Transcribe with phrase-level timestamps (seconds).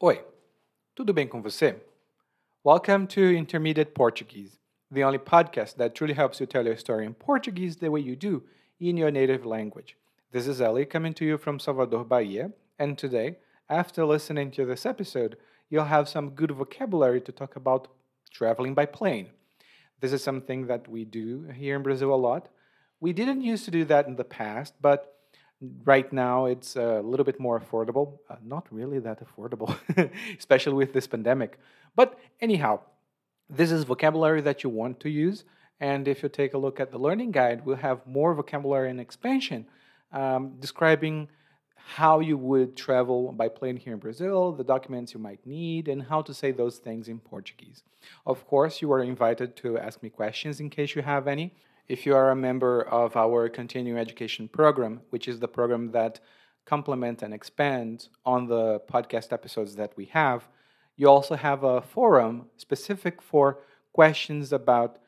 [0.00, 0.24] Oi,
[0.94, 1.74] tudo bem com você?
[2.62, 4.60] Welcome to Intermediate Portuguese,
[4.92, 8.14] the only podcast that truly helps you tell your story in Portuguese the way you
[8.14, 8.44] do
[8.78, 9.96] in your native language.
[10.30, 13.38] This is Ellie coming to you from Salvador, Bahia, and today,
[13.68, 15.36] after listening to this episode,
[15.68, 17.88] you'll have some good vocabulary to talk about
[18.30, 19.30] traveling by plane.
[19.98, 22.50] This is something that we do here in Brazil a lot.
[23.00, 25.17] We didn't used to do that in the past, but
[25.84, 28.18] right now it's a little bit more affordable.
[28.30, 29.76] Uh, not really that affordable,
[30.38, 31.58] especially with this pandemic.
[31.96, 32.80] But anyhow,
[33.50, 35.44] this is vocabulary that you want to use.
[35.80, 39.00] And if you take a look at the learning guide, we'll have more vocabulary and
[39.00, 39.66] expansion
[40.12, 41.28] um, describing
[41.76, 46.02] how you would travel by plane here in Brazil, the documents you might need, and
[46.02, 47.82] how to say those things in Portuguese.
[48.26, 51.54] Of course, you are invited to ask me questions in case you have any.
[51.88, 56.20] If you are a member of our continuing education program, which is the program that
[56.66, 60.48] complements and expands on the podcast episodes that we have,
[60.96, 63.60] you also have a forum specific for
[63.94, 64.98] questions about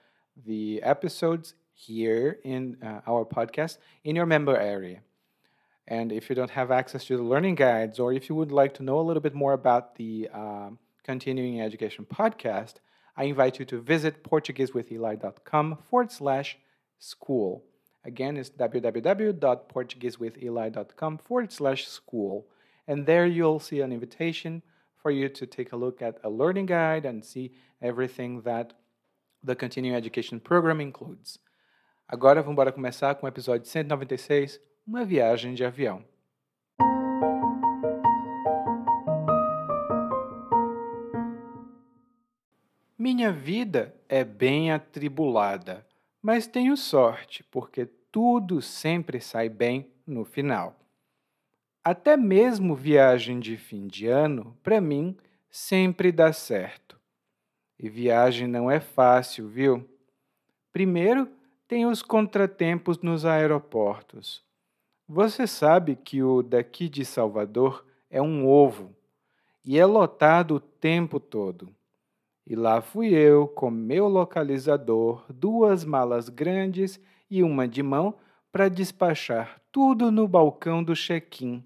[0.46, 5.00] the episodes here in uh, our podcast in your member area.
[5.86, 8.72] And if you don't have access to the learning guides, or if you would like
[8.74, 10.70] to know a little bit more about the uh,
[11.04, 12.74] Continuing Education podcast,
[13.16, 16.56] I invite you to visit PortugueseWithEli.com forward slash
[17.00, 17.64] school.
[18.04, 22.46] Again, it's www.portuguesewitheli.com forward slash school.
[22.86, 24.62] And there you'll see an invitation
[25.02, 27.50] for you to take a look at a learning guide and see
[27.82, 28.74] everything that
[29.42, 31.40] the Continuing Education Program includes.
[32.08, 36.04] Agora vamos começar com o episódio 196, Uma Viagem de Avião.
[42.98, 45.86] Minha vida é bem atribulada,
[46.22, 50.76] mas tenho sorte, porque tudo sempre sai bem no final.
[51.82, 55.16] Até mesmo viagem de fim de ano, para mim,
[55.50, 56.98] sempre dá certo.
[57.78, 59.88] E viagem não é fácil, viu?
[60.72, 61.26] Primeiro,
[61.66, 64.44] tem os contratempos nos aeroportos.
[65.08, 68.94] Você sabe que o daqui de Salvador é um ovo
[69.64, 71.74] e é lotado o tempo todo.
[72.46, 78.14] E lá fui eu com meu localizador, duas malas grandes e uma de mão
[78.50, 81.64] para despachar tudo no balcão do check-in.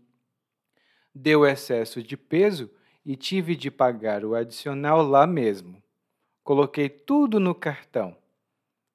[1.14, 2.70] Deu excesso de peso
[3.04, 5.82] e tive de pagar o adicional lá mesmo.
[6.42, 8.16] Coloquei tudo no cartão.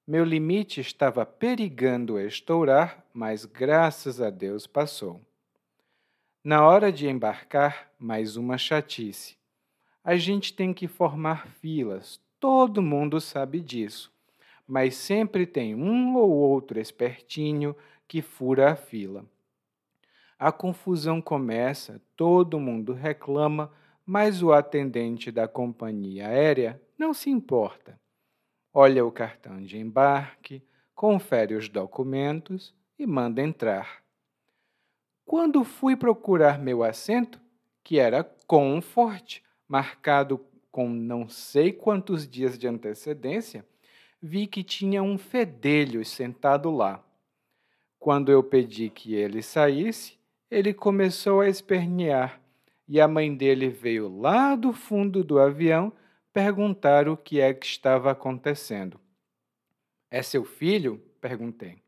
[0.06, 5.22] Meu limite estava perigando estourar, mas graças a Deus passou.
[6.44, 9.38] Na hora de embarcar, mais uma chatice.
[10.04, 14.12] A gente tem que formar filas, todo mundo sabe disso,
[14.66, 17.76] mas sempre tem um ou outro espertinho
[18.08, 19.26] que fura a fila.
[20.38, 23.72] A confusão começa, todo mundo reclama,
[24.06, 28.00] mas o atendente da companhia aérea não se importa.
[28.74, 30.64] Olha o cartão de embarque,
[30.96, 34.02] confere os documentos e manda entrar.
[35.26, 37.40] Quando fui procurar meu assento,
[37.84, 43.66] que era Comfort, marcado com não sei quantos dias de antecedência,
[44.22, 47.03] vi que tinha um fedelho sentado lá.
[48.00, 50.18] Quando eu pedi que ele saísse,
[50.50, 52.41] ele começou a espernear
[52.88, 55.94] e a mãe dele veio lá do fundo do avião
[56.34, 59.00] perguntar o que é que estava acontecendo.
[60.09, 61.00] É seu filho?
[61.22, 61.84] perguntei.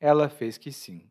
[0.00, 1.10] Ela fez que sim.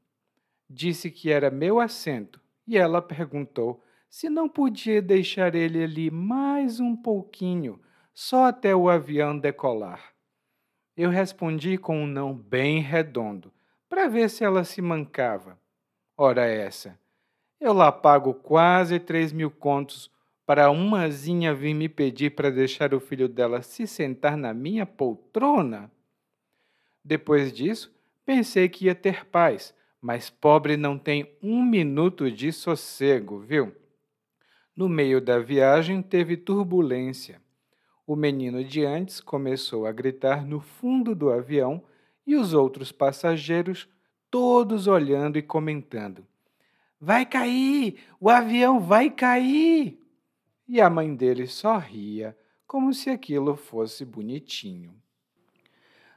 [0.69, 6.79] Disse que era meu assento e ela perguntou se não podia deixar ele ali mais
[6.79, 7.81] um pouquinho,
[8.13, 10.13] só até o avião decolar.
[10.95, 13.51] Eu respondi com um não bem redondo,
[13.89, 15.59] para ver se ela se mancava.
[16.15, 16.95] Ora essa,
[17.59, 20.11] eu lá pago quase três mil contos
[20.45, 25.91] para umazinha vir me pedir para deixar o filho dela se sentar na minha poltrona?
[27.03, 27.91] Depois disso,
[28.23, 33.75] pensei que ia ter paz, mas pobre não tem um minuto de sossego, viu?
[34.75, 37.39] No meio da viagem teve turbulência.
[38.07, 41.83] O menino de antes começou a gritar no fundo do avião
[42.25, 43.87] e os outros passageiros,
[44.31, 46.25] todos olhando e comentando:
[46.99, 47.99] Vai cair!
[48.19, 49.99] O avião vai cair!
[50.67, 52.35] E a mãe dele só ria,
[52.65, 54.95] como se aquilo fosse bonitinho.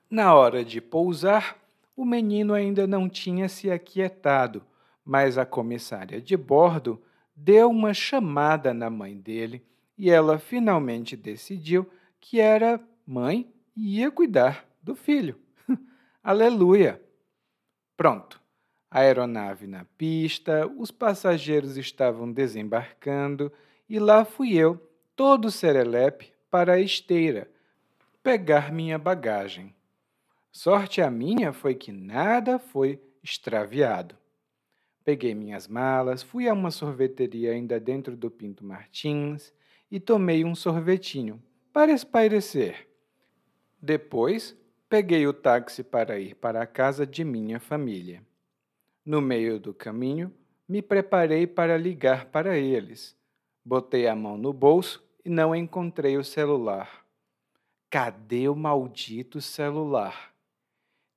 [0.09, 1.59] Na hora de pousar,
[1.97, 4.64] o menino ainda não tinha se aquietado,
[5.05, 7.02] mas a comissária de bordo
[7.37, 9.62] deu uma chamada na mãe dele
[9.99, 11.88] e ela finalmente decidiu
[12.19, 15.38] que era mãe e ia cuidar do filho.
[16.25, 17.00] Aleluia!
[17.97, 18.41] Pronto.
[18.91, 23.53] A aeronave na pista, os passageiros estavam desembarcando
[23.88, 24.81] e lá fui eu,
[25.15, 27.50] todo serelepe, para a esteira,
[28.23, 29.75] pegar minha bagagem.
[30.50, 34.17] Sorte a minha foi que nada foi extraviado.
[35.06, 39.53] Peguei minhas malas, fui a uma sorveteria ainda dentro do Pinto Martins
[39.88, 41.41] e tomei um sorvetinho
[41.73, 42.88] para espairecer.
[43.81, 44.56] Depois,
[44.88, 48.20] peguei o táxi para ir para a casa de minha família.
[49.05, 50.35] No meio do caminho,
[50.69, 53.17] me preparei para ligar para eles.
[53.64, 57.06] Botei a mão no bolso e não encontrei o celular.
[57.88, 60.35] Cadê o maldito celular?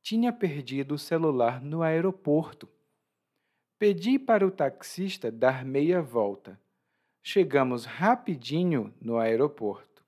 [0.03, 2.69] Tinha perdido o celular no aeroporto.
[3.79, 6.59] Pedi para o taxista dar meia volta.
[7.23, 10.03] Chegamos rapidinho no aeroporto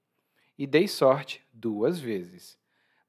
[0.60, 2.60] e dei sorte duas vezes.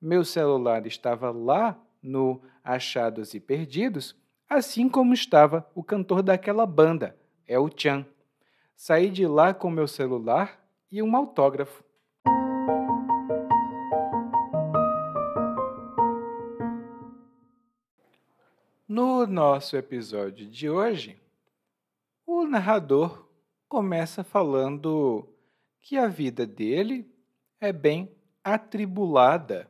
[0.01, 4.15] Meu celular estava lá no Achados e Perdidos,
[4.49, 8.07] assim como estava o cantor daquela banda, El Chan.
[8.77, 11.83] Saí de lá com meu celular e um autógrafo.
[18.95, 21.19] No nosso episódio de hoje,
[22.27, 23.27] o narrador
[23.67, 25.27] começa falando
[25.81, 27.11] que a vida dele
[27.59, 29.67] é bem atribulada.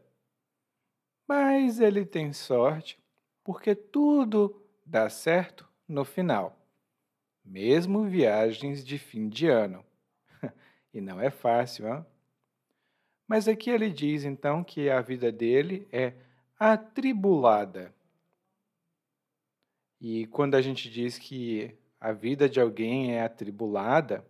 [1.28, 2.98] Mas ele tem sorte
[3.44, 6.58] porque tudo dá certo no final,
[7.44, 9.84] mesmo viagens de fim de ano.
[10.92, 12.04] e não é fácil, hein?
[13.28, 16.12] Mas aqui ele diz então que a vida dele é
[16.58, 17.94] atribulada.
[20.04, 24.26] E quando a gente diz que a vida de alguém é atribulada,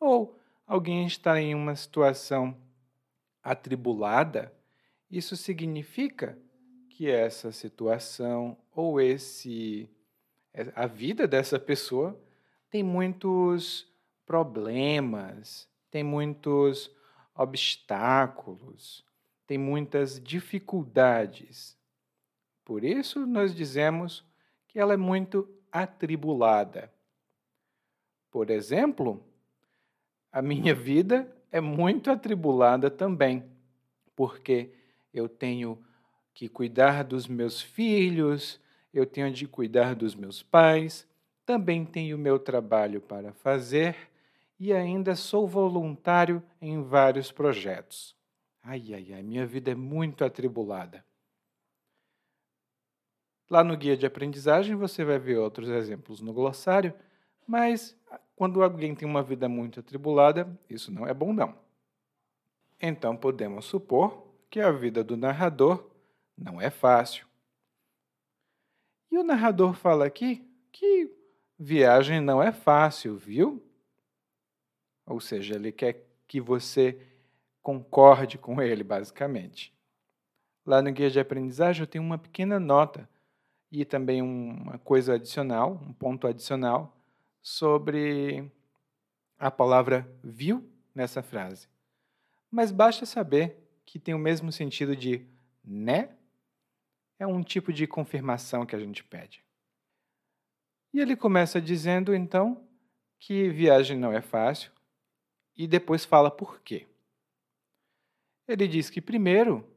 [0.00, 2.56] ou alguém está em uma situação
[3.42, 4.54] atribulada,
[5.10, 6.38] isso significa
[6.88, 9.90] que essa situação ou esse
[10.76, 12.16] a vida dessa pessoa
[12.70, 13.84] tem muitos
[14.24, 16.88] problemas, tem muitos
[17.34, 19.04] obstáculos,
[19.44, 21.76] tem muitas dificuldades.
[22.64, 24.24] Por isso nós dizemos
[24.78, 26.92] ela é muito atribulada.
[28.30, 29.24] Por exemplo,
[30.30, 33.44] a minha vida é muito atribulada também,
[34.14, 34.72] porque
[35.12, 35.82] eu tenho
[36.34, 38.60] que cuidar dos meus filhos,
[38.92, 41.06] eu tenho de cuidar dos meus pais,
[41.46, 43.96] também tenho meu trabalho para fazer
[44.58, 48.16] e ainda sou voluntário em vários projetos.
[48.62, 51.04] Ai, ai, ai, minha vida é muito atribulada.
[53.48, 56.92] Lá no guia de aprendizagem você vai ver outros exemplos no glossário,
[57.46, 57.96] mas
[58.34, 61.56] quando alguém tem uma vida muito atribulada, isso não é bom não.
[62.80, 65.88] Então podemos supor que a vida do narrador
[66.36, 67.26] não é fácil.
[69.10, 71.10] E o narrador fala aqui que
[71.58, 73.62] viagem não é fácil, viu?
[75.06, 77.00] Ou seja, ele quer que você
[77.62, 79.72] concorde com ele, basicamente.
[80.66, 83.08] Lá no guia de aprendizagem eu tenho uma pequena nota
[83.70, 86.96] e também uma coisa adicional, um ponto adicional,
[87.42, 88.50] sobre
[89.38, 91.68] a palavra viu nessa frase.
[92.50, 95.26] Mas basta saber que tem o mesmo sentido de
[95.66, 96.16] né?
[97.18, 99.42] É um tipo de confirmação que a gente pede.
[100.92, 102.64] E ele começa dizendo, então,
[103.18, 104.70] que viagem não é fácil
[105.56, 106.86] e depois fala por quê.
[108.46, 109.68] Ele diz que, primeiro,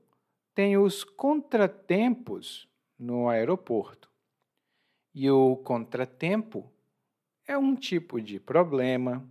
[0.53, 2.68] tem os contratempos
[2.99, 4.09] no aeroporto.
[5.15, 6.69] E o contratempo
[7.47, 9.27] é um tipo de problema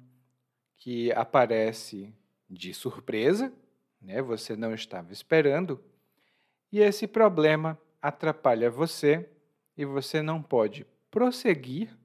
[0.78, 2.12] que aparece
[2.48, 3.52] de surpresa,
[4.00, 4.22] né?
[4.22, 5.82] você não estava esperando,
[6.72, 9.28] e esse problema atrapalha você
[9.76, 11.96] e você não pode prosseguir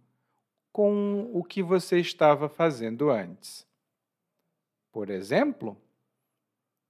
[0.72, 3.66] com o que você estava fazendo antes.
[4.92, 5.78] Por exemplo,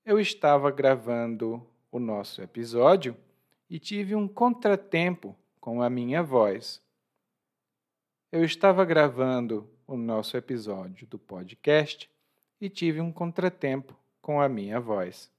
[0.06, 3.16] eu estava gravando o nosso episódio
[3.74, 6.80] e tive um contratempo com a minha voz.
[8.32, 12.08] Eu estava gravando o nosso episódio do podcast
[12.62, 15.32] e tive um contratempo com a minha voz.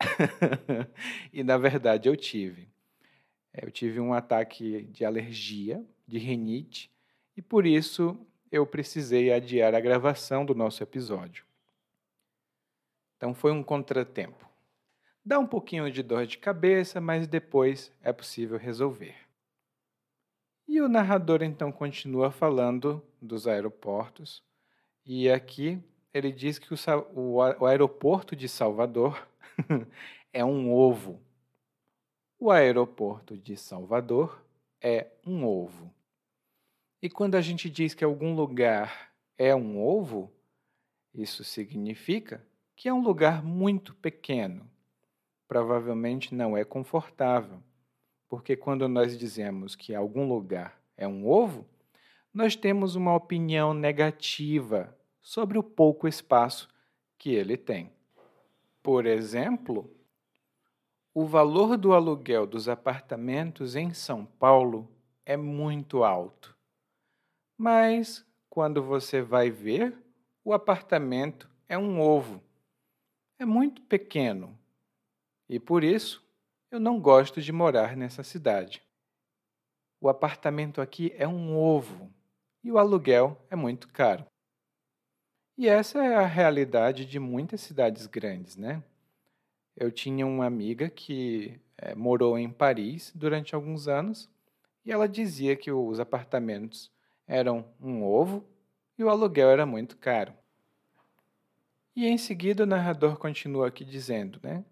[1.30, 2.70] e na verdade eu tive.
[3.52, 6.90] Eu tive um ataque de alergia, de rinite,
[7.36, 8.18] e por isso
[8.50, 11.44] eu precisei adiar a gravação do nosso episódio.
[13.18, 14.51] Então foi um contratempo.
[15.24, 19.14] Dá um pouquinho de dor de cabeça, mas depois é possível resolver.
[20.66, 24.42] E o narrador então continua falando dos aeroportos,
[25.04, 26.76] e aqui ele diz que o,
[27.14, 29.26] o aeroporto de Salvador
[30.32, 31.20] é um ovo.
[32.38, 34.44] O aeroporto de Salvador
[34.80, 35.92] é um ovo.
[37.00, 40.32] E quando a gente diz que algum lugar é um ovo,
[41.14, 44.71] Isso significa que é um lugar muito pequeno.
[45.52, 47.62] Provavelmente não é confortável,
[48.26, 51.68] porque quando nós dizemos que algum lugar é um ovo,
[52.32, 56.70] nós temos uma opinião negativa sobre o pouco espaço
[57.18, 57.92] que ele tem.
[58.82, 59.94] Por exemplo,
[61.12, 64.90] o valor do aluguel dos apartamentos em São Paulo
[65.26, 66.56] é muito alto.
[67.58, 69.94] Mas, quando você vai ver,
[70.42, 72.42] o apartamento é um ovo.
[73.38, 74.58] É muito pequeno.
[75.52, 76.26] E por isso,
[76.70, 78.82] eu não gosto de morar nessa cidade.
[80.00, 82.10] O apartamento aqui é um ovo
[82.64, 84.24] e o aluguel é muito caro.
[85.58, 88.82] E essa é a realidade de muitas cidades grandes, né?
[89.76, 94.30] Eu tinha uma amiga que é, morou em Paris durante alguns anos
[94.86, 96.90] e ela dizia que os apartamentos
[97.26, 98.42] eram um ovo
[98.96, 100.32] e o aluguel era muito caro.
[101.94, 104.64] E em seguida o narrador continua aqui dizendo né,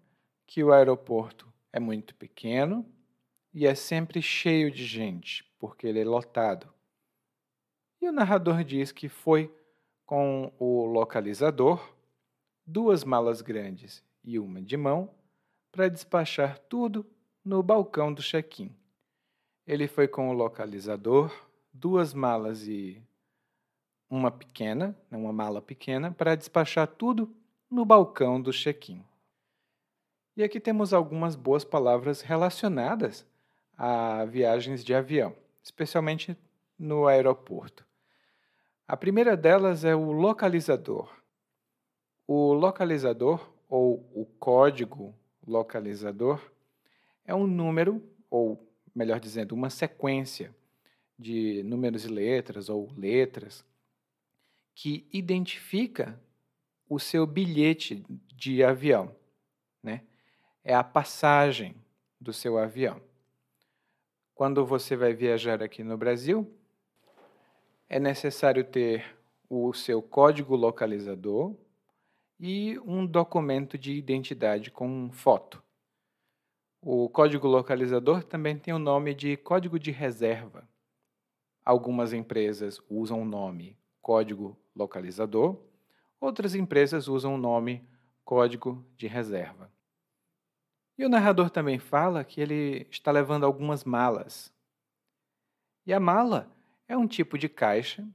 [0.51, 2.85] que o aeroporto é muito pequeno
[3.53, 6.67] e é sempre cheio de gente, porque ele é lotado.
[8.01, 9.49] E o narrador diz que foi
[10.05, 11.95] com o localizador,
[12.65, 15.09] duas malas grandes e uma de mão
[15.71, 17.09] para despachar tudo
[17.45, 18.75] no balcão do check-in.
[19.65, 21.33] Ele foi com o localizador,
[21.71, 23.01] duas malas e
[24.09, 27.33] uma pequena, né, uma mala pequena, para despachar tudo
[27.69, 29.01] no balcão do check-in.
[30.35, 33.25] E aqui temos algumas boas palavras relacionadas
[33.77, 36.37] a viagens de avião, especialmente
[36.79, 37.85] no aeroporto.
[38.87, 41.11] A primeira delas é o localizador.
[42.25, 45.13] O localizador ou o código
[45.45, 46.41] localizador
[47.25, 50.55] é um número, ou melhor dizendo, uma sequência
[51.19, 53.65] de números e letras ou letras
[54.73, 56.19] que identifica
[56.87, 59.13] o seu bilhete de avião,
[59.83, 60.03] né?
[60.63, 61.75] É a passagem
[62.19, 63.01] do seu avião.
[64.35, 66.51] Quando você vai viajar aqui no Brasil,
[67.89, 69.17] é necessário ter
[69.49, 71.55] o seu código localizador,
[72.43, 75.61] e um documento de identidade com foto.
[76.81, 80.67] O código localizador também tem o nome de código de reserva.
[81.63, 85.55] Algumas empresas usam o nome código localizador,
[86.19, 87.87] outras empresas usam o nome
[88.25, 89.71] código de reserva.
[90.97, 94.53] E o narrador também fala que ele está levando algumas malas.
[95.85, 96.51] E a mala
[96.87, 98.07] é um tipo de caixa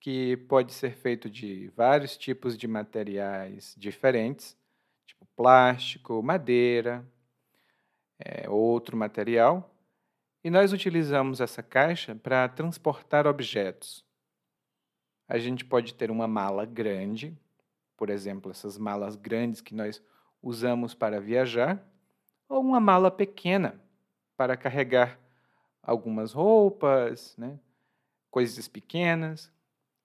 [0.00, 4.56] que pode ser feito de vários tipos de materiais diferentes,
[5.06, 7.02] tipo plástico, madeira,
[8.18, 9.74] é, outro material.
[10.42, 14.04] E nós utilizamos essa caixa para transportar objetos.
[15.26, 17.34] A gente pode ter uma mala grande,
[17.96, 20.02] por exemplo, essas malas grandes que nós
[20.44, 21.82] usamos para viajar,
[22.46, 23.80] ou uma mala pequena
[24.36, 25.18] para carregar
[25.82, 27.58] algumas roupas, né?
[28.30, 29.50] coisas pequenas.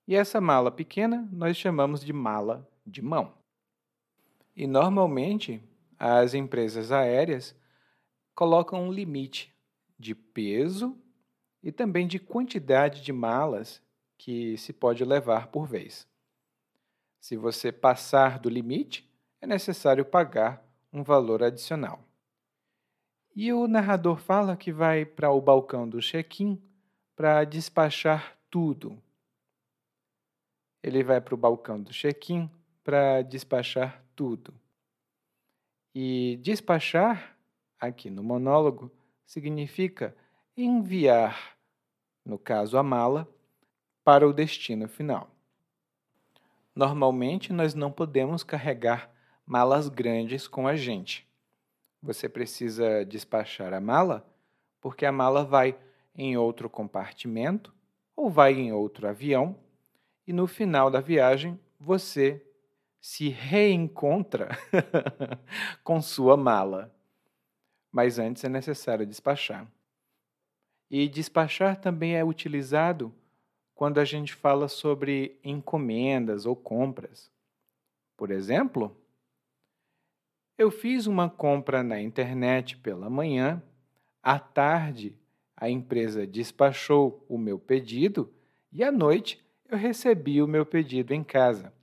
[0.08, 3.34] E essa mala pequena nós chamamos de mala de mão.
[4.55, 5.62] E normalmente
[5.98, 7.55] as empresas aéreas
[8.34, 9.53] colocam um limite
[9.98, 10.98] de peso
[11.62, 13.81] e também de quantidade de malas
[14.17, 16.08] que se pode levar por vez.
[17.19, 19.09] Se você passar do limite,
[19.41, 22.00] é necessário pagar um valor adicional.
[23.36, 26.62] E o narrador fala que vai para o balcão do check-in
[27.15, 29.01] para despachar tudo
[30.81, 32.50] ele vai para o balcão do check-in
[32.84, 34.53] para despachar tudo.
[35.93, 37.38] E despachar,
[37.79, 38.91] aqui no monólogo,
[39.25, 40.15] significa
[40.55, 41.58] enviar,
[42.25, 43.27] no caso a mala,
[44.03, 45.29] para o destino final.
[46.74, 49.12] Normalmente, nós não podemos carregar
[49.50, 51.27] malas grandes com a gente.
[52.03, 54.24] Você precisa despachar a mala
[54.79, 55.75] porque a mala vai
[56.15, 57.74] em outro compartimento
[58.15, 59.58] ou vai em outro avião
[60.27, 62.46] e no final da viagem você
[63.01, 64.50] se reencontra
[65.84, 66.96] com sua mala.
[67.91, 69.68] Mas antes é necessário despachar.
[70.91, 73.12] E despachar também é utilizado
[73.74, 77.32] quando a gente fala sobre encomendas ou compras.
[78.15, 78.96] Por exemplo,
[80.60, 83.63] eu fiz uma compra na internet pela manhã,
[84.22, 85.18] à tarde
[85.56, 88.30] a empresa despachou o meu pedido
[88.70, 91.74] e à noite eu recebi o meu pedido em casa.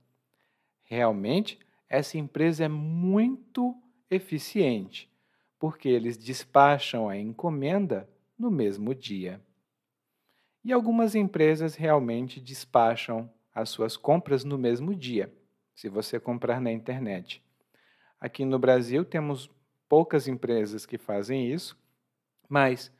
[0.83, 1.57] Realmente,
[1.89, 3.75] essa empresa é muito
[4.11, 5.11] eficiente,
[5.57, 8.07] porque eles despacham a encomenda
[8.37, 9.41] no mesmo dia.
[10.63, 15.33] E algumas empresas realmente despacham as suas compras no mesmo dia,
[15.73, 17.41] se você comprar na internet.
[18.19, 19.49] Aqui no Brasil temos
[19.87, 21.77] poucas empresas que fazem isso,
[22.49, 22.91] mas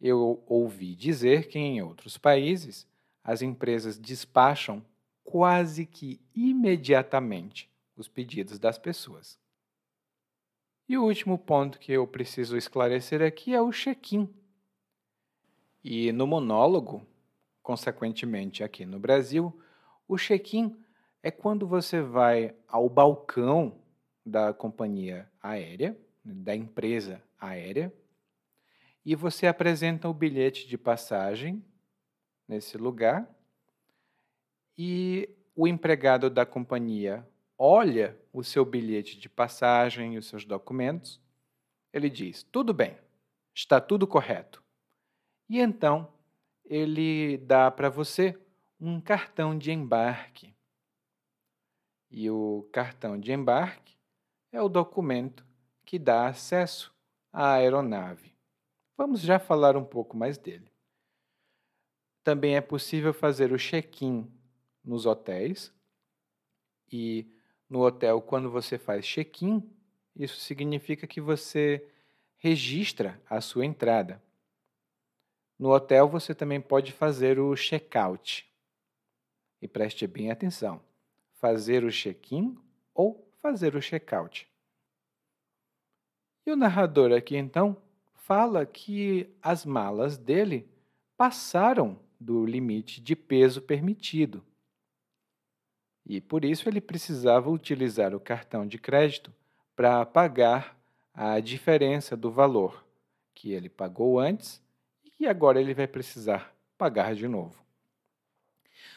[0.00, 2.86] eu ouvi dizer que em outros países
[3.24, 4.84] as empresas despacham
[5.24, 9.38] quase que imediatamente os pedidos das pessoas.
[10.88, 14.28] E o último ponto que eu preciso esclarecer aqui é o check-in.
[15.84, 17.06] E no monólogo,
[17.62, 19.52] consequentemente aqui no Brasil,
[20.06, 20.74] o check-in
[21.22, 23.78] é quando você vai ao balcão
[24.28, 27.92] da companhia aérea, da empresa aérea,
[29.04, 31.64] e você apresenta o bilhete de passagem
[32.46, 33.28] nesse lugar,
[34.76, 41.20] e o empregado da companhia olha o seu bilhete de passagem e os seus documentos,
[41.92, 42.96] ele diz: tudo bem,
[43.54, 44.62] está tudo correto.
[45.48, 46.12] E então
[46.64, 48.38] ele dá para você
[48.80, 50.54] um cartão de embarque.
[52.10, 53.97] E o cartão de embarque
[54.52, 55.44] é o documento
[55.84, 56.94] que dá acesso
[57.32, 58.34] à aeronave.
[58.96, 60.70] Vamos já falar um pouco mais dele.
[62.24, 64.30] Também é possível fazer o check-in
[64.84, 65.72] nos hotéis
[66.90, 67.30] e
[67.68, 69.62] no hotel, quando você faz check-in,
[70.16, 71.86] isso significa que você
[72.38, 74.22] registra a sua entrada.
[75.58, 78.50] No hotel, você também pode fazer o check-out.
[79.60, 80.80] E preste bem atenção:
[81.34, 82.56] fazer o check-in
[82.94, 84.48] ou fazer o check-out.
[86.46, 87.76] E o narrador aqui então
[88.14, 90.68] fala que as malas dele
[91.16, 94.44] passaram do limite de peso permitido
[96.08, 99.30] e por isso ele precisava utilizar o cartão de crédito
[99.76, 100.74] para pagar
[101.12, 102.82] a diferença do valor
[103.34, 104.62] que ele pagou antes
[105.20, 107.62] e agora ele vai precisar pagar de novo.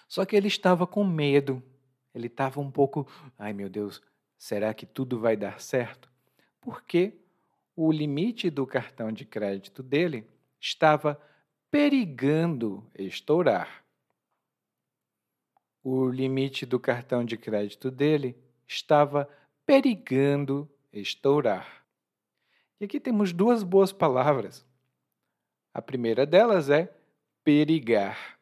[0.07, 1.62] Só que ele estava com medo,
[2.15, 3.05] ele estava um pouco,
[3.38, 4.01] ai meu Deus,
[4.41, 6.10] será que tudo vai dar certo?
[6.60, 7.13] Porque
[7.75, 10.27] o limite do cartão de crédito dele
[10.60, 11.21] estava
[11.69, 13.82] perigando estourar
[15.84, 19.27] o limite do cartão de crédito dele estava
[19.65, 21.84] perigando estourar.
[22.80, 24.65] E aqui temos duas boas palavras.
[25.73, 26.93] A primeira delas é
[27.43, 28.38] perigar.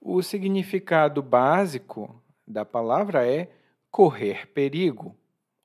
[0.00, 3.50] O significado básico da palavra é
[3.94, 5.16] correr perigo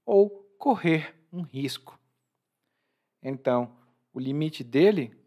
[0.06, 2.00] ou correr um risco.
[3.24, 3.76] Então,
[4.14, 5.20] o limite dele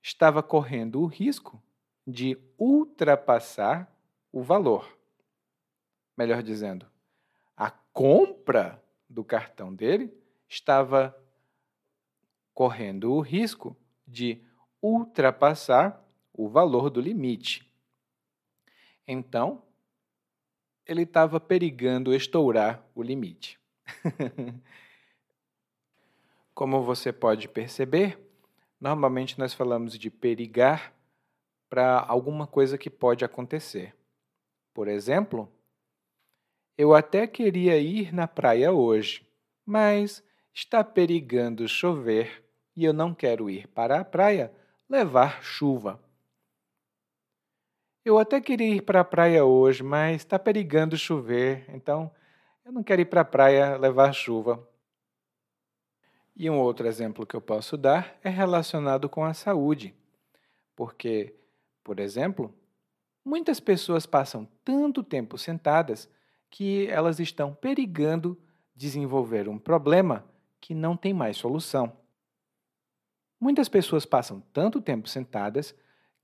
[0.00, 1.60] estava correndo o risco
[2.06, 3.92] de ultrapassar
[4.30, 4.96] o valor.
[6.16, 6.86] Melhor dizendo,
[7.56, 8.80] a compra
[9.10, 10.16] do cartão dele
[10.48, 11.20] estava
[12.54, 14.40] correndo o risco de
[14.80, 16.00] ultrapassar
[16.32, 17.68] o valor do limite.
[19.04, 19.65] Então,
[20.86, 23.58] ele estava perigando estourar o limite.
[26.54, 28.18] Como você pode perceber,
[28.80, 30.94] normalmente nós falamos de perigar
[31.68, 33.94] para alguma coisa que pode acontecer.
[34.72, 35.50] Por exemplo,
[36.78, 39.26] eu até queria ir na praia hoje,
[39.64, 40.22] mas
[40.54, 42.44] está perigando chover
[42.74, 44.52] e eu não quero ir para a praia
[44.88, 46.00] levar chuva.
[48.06, 52.10] Eu até queria ir para a praia hoje, mas está perigando chover, então
[52.64, 54.66] eu não quero ir para a praia levar chuva.
[56.36, 59.92] E um outro exemplo que eu posso dar é relacionado com a saúde,
[60.76, 61.34] porque,
[61.82, 62.54] por exemplo,
[63.26, 66.08] Muitas pessoas passam tanto tempo sentadas
[66.48, 68.40] que elas estão perigando
[68.72, 70.24] desenvolver um problema
[70.60, 71.92] que não tem mais solução.
[73.40, 75.74] Muitas pessoas passam tanto tempo sentadas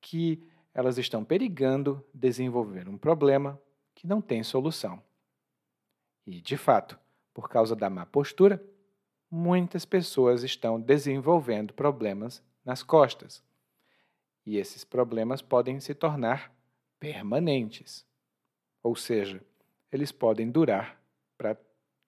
[0.00, 3.60] que elas estão perigando desenvolver um problema
[3.94, 5.02] que não tem solução.
[6.26, 6.98] E, de fato,
[7.34, 8.62] por causa da má postura,
[9.30, 13.42] muitas pessoas estão desenvolvendo problemas nas costas.
[14.44, 16.54] E esses problemas podem se tornar
[16.98, 18.06] permanentes.
[18.82, 19.44] Ou seja,
[19.90, 21.00] eles podem durar
[21.36, 21.56] para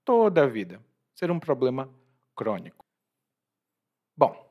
[0.05, 0.81] toda a vida,
[1.15, 1.89] ser um problema
[2.35, 2.85] crônico.
[4.17, 4.45] Bom,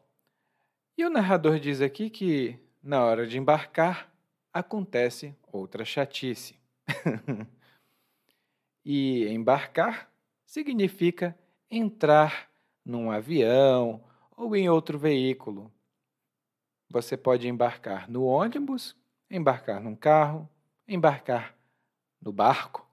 [0.98, 4.14] e o narrador diz aqui que na hora de embarcar
[4.52, 6.60] acontece outra chatice.
[8.86, 10.12] e embarcar
[10.46, 11.38] significa
[11.72, 12.52] entrar
[12.86, 14.04] num avião
[14.36, 15.72] ou em outro veículo.
[16.90, 18.96] Você pode embarcar no ônibus
[19.36, 20.48] embarcar num carro,
[20.88, 21.56] embarcar
[22.22, 22.88] no barco,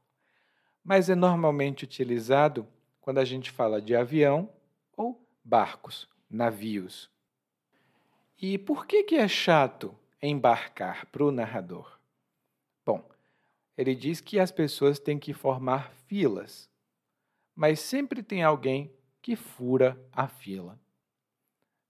[0.83, 2.67] mas é normalmente utilizado
[3.01, 4.51] quando a gente fala de avião
[4.97, 7.11] ou barcos, navios.
[8.41, 12.01] E por que, que é chato embarcar para o narrador?
[12.87, 13.07] Bom,
[13.77, 16.71] ele diz que as pessoas têm que formar filas,
[17.55, 20.81] mas sempre tem alguém que fura a fila.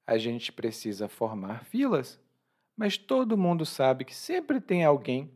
[0.04, 2.18] A gente precisa formar filas,
[2.76, 5.30] mas todo mundo sabe que sempre tem alguém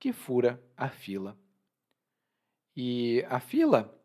[0.00, 1.38] que fura a fila.
[2.74, 3.96] E a fila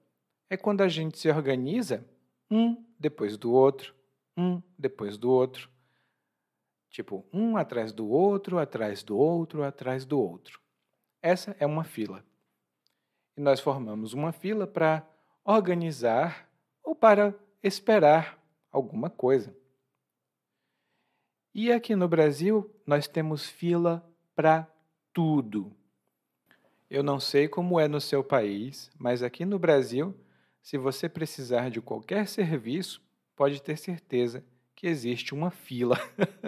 [0.48, 2.06] é quando a gente se organiza
[2.52, 3.96] um depois do outro,
[4.38, 5.72] um depois do outro.
[6.92, 10.60] Tipo, um atrás do outro, atrás do outro, atrás do outro.
[11.22, 12.24] Essa é uma fila.
[13.38, 15.08] E nós formamos uma fila para
[15.46, 16.50] organizar
[16.84, 18.38] ou para esperar
[18.70, 19.56] alguma coisa.
[21.56, 24.68] E aqui no Brasil, nós temos fila para
[25.14, 25.74] tudo.
[26.90, 30.14] Eu não sei como é no seu país, mas aqui no Brasil,
[30.62, 33.02] se você precisar de qualquer serviço,
[33.34, 34.44] pode ter certeza
[34.82, 35.96] que existe uma fila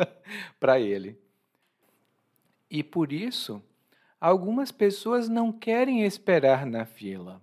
[0.59, 1.21] para ele.
[2.67, 3.61] E por isso,
[4.19, 7.39] algumas pessoas não querem esperar na fila.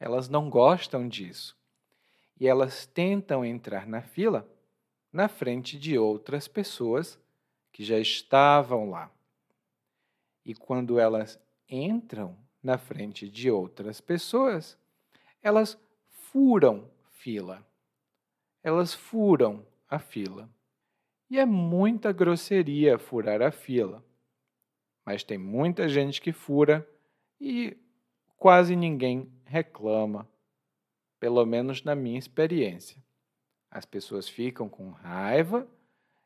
[0.00, 1.54] Elas não gostam disso.
[2.40, 4.50] E elas tentam entrar na fila
[5.12, 7.18] na frente de outras pessoas
[7.70, 9.10] que já estavam lá.
[10.46, 14.78] E quando elas entram na frente de outras pessoas,
[15.42, 17.62] elas furam fila.
[18.62, 20.48] Elas furam a fila.
[21.28, 24.04] E é muita grosseria furar a fila.
[25.04, 26.88] Mas tem muita gente que fura
[27.40, 27.76] e
[28.36, 30.28] quase ninguém reclama,
[31.18, 33.02] pelo menos na minha experiência.
[33.70, 35.66] As pessoas ficam com raiva,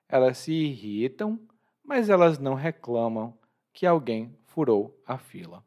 [0.08, 1.40] elas se irritam,
[1.82, 3.36] mas elas não reclamam
[3.72, 5.64] que alguém furou a fila.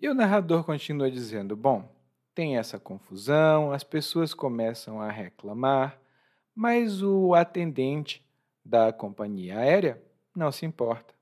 [0.00, 1.93] E o narrador continua dizendo: Bom,
[2.34, 6.00] tem essa confusão, as pessoas começam a reclamar,
[6.54, 8.24] mas o atendente
[8.64, 10.02] da companhia aérea
[10.34, 11.14] não se importa.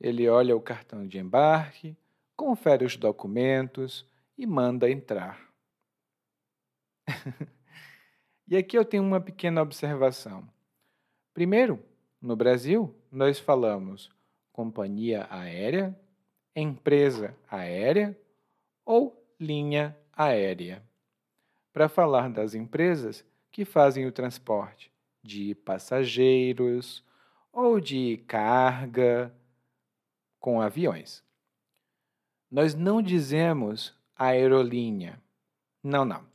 [0.00, 1.96] Ele olha o cartão de embarque,
[2.36, 4.06] confere os documentos
[4.36, 5.40] e manda entrar.
[8.46, 10.48] e aqui eu tenho uma pequena observação.
[11.32, 11.82] Primeiro,
[12.20, 14.10] no Brasil, nós falamos
[14.52, 15.98] companhia aérea,
[16.54, 18.18] empresa aérea
[18.84, 20.82] ou linha aérea.
[21.72, 27.04] Para falar das empresas que fazem o transporte de passageiros
[27.52, 29.34] ou de carga
[30.38, 31.22] com aviões.
[32.50, 35.20] Nós não dizemos aerolínea.
[35.82, 36.26] Não, não.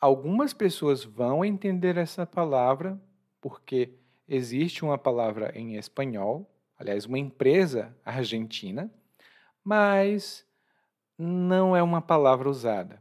[0.00, 3.00] Algumas pessoas vão entender essa palavra
[3.40, 3.94] porque
[4.28, 8.90] existe uma palavra em espanhol, aliás, uma empresa argentina,
[9.64, 10.46] mas
[11.22, 13.00] não é uma palavra usada.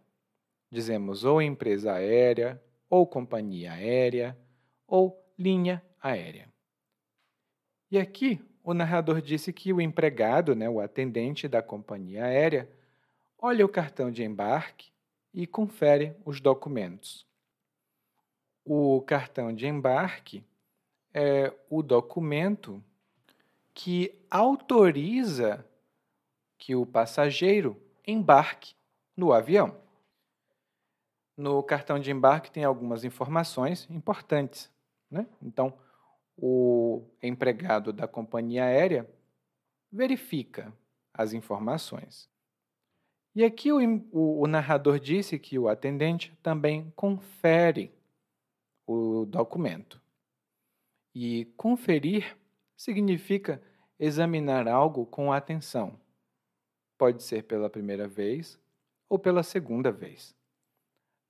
[0.70, 4.38] Dizemos ou empresa aérea, ou companhia aérea,
[4.88, 6.48] ou linha aérea.
[7.90, 12.70] E aqui o narrador disse que o empregado, né, o atendente da companhia aérea,
[13.40, 14.92] olha o cartão de embarque
[15.34, 17.26] e confere os documentos.
[18.64, 20.46] O cartão de embarque
[21.12, 22.84] é o documento
[23.74, 25.66] que autoriza
[26.58, 27.82] que o passageiro
[28.12, 28.76] embarque
[29.16, 29.76] no avião.
[31.36, 34.72] No cartão de embarque tem algumas informações importantes.
[35.10, 35.26] Né?
[35.42, 35.74] Então,
[36.38, 39.10] o empregado da companhia aérea
[39.92, 40.74] verifica
[41.14, 42.30] as informações.
[43.36, 43.80] E aqui o,
[44.12, 47.94] o, o narrador disse que o atendente também confere
[48.86, 50.02] o documento.
[51.14, 52.38] E conferir
[52.76, 53.62] significa
[54.00, 56.01] examinar algo com atenção.
[57.02, 58.60] Pode ser pela primeira vez
[59.10, 60.36] ou pela segunda vez.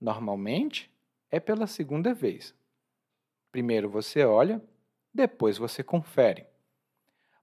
[0.01, 0.91] Normalmente
[1.29, 2.53] é pela segunda vez.
[3.53, 4.61] Primeiro você olha,
[5.13, 6.45] depois você confere.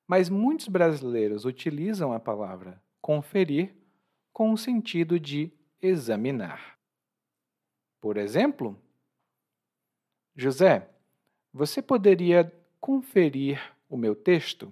[0.06, 3.74] Mas muitos brasileiros utilizam a palavra conferir
[4.30, 6.78] com o sentido de examinar.
[7.98, 8.78] Por exemplo,
[10.36, 10.86] José,
[11.50, 14.70] você poderia conferir o meu texto?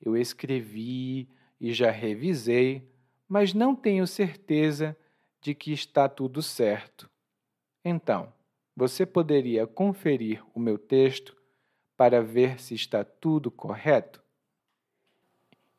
[0.00, 1.28] Eu escrevi
[1.60, 2.90] e já revisei,
[3.28, 4.96] mas não tenho certeza
[5.40, 7.08] de que está tudo certo.
[7.84, 8.32] Então,
[8.74, 11.36] você poderia conferir o meu texto
[11.96, 14.22] para ver se está tudo correto?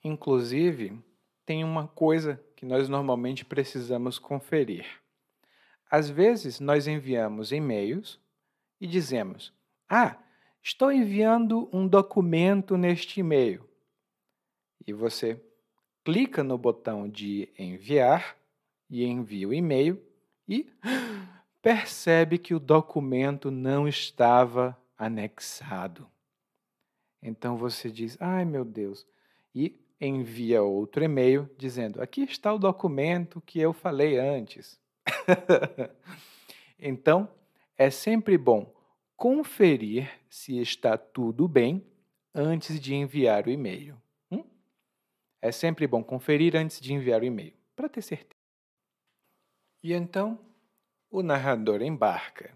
[0.03, 0.99] Inclusive,
[1.45, 4.85] tem uma coisa que nós normalmente precisamos conferir.
[5.89, 8.19] Às vezes, nós enviamos e-mails
[8.79, 9.53] e dizemos:
[9.89, 10.17] ah,
[10.63, 13.67] estou enviando um documento neste e-mail.
[14.87, 15.39] E você
[16.03, 18.35] clica no botão de enviar
[18.89, 20.01] e envia o e-mail
[20.47, 20.69] e
[21.61, 26.07] percebe que o documento não estava anexado.
[27.21, 29.05] Então você diz: ai meu Deus,
[29.53, 34.79] e envia outro e-mail dizendo: Aqui está o documento que eu falei antes.
[36.79, 37.29] então,
[37.77, 38.73] é sempre bom
[39.15, 41.85] conferir se está tudo bem
[42.33, 44.00] antes de enviar o e-mail.
[45.41, 48.39] É sempre bom conferir antes de enviar o e-mail, para ter certeza.
[49.83, 50.39] E então,
[51.09, 52.55] o narrador embarca.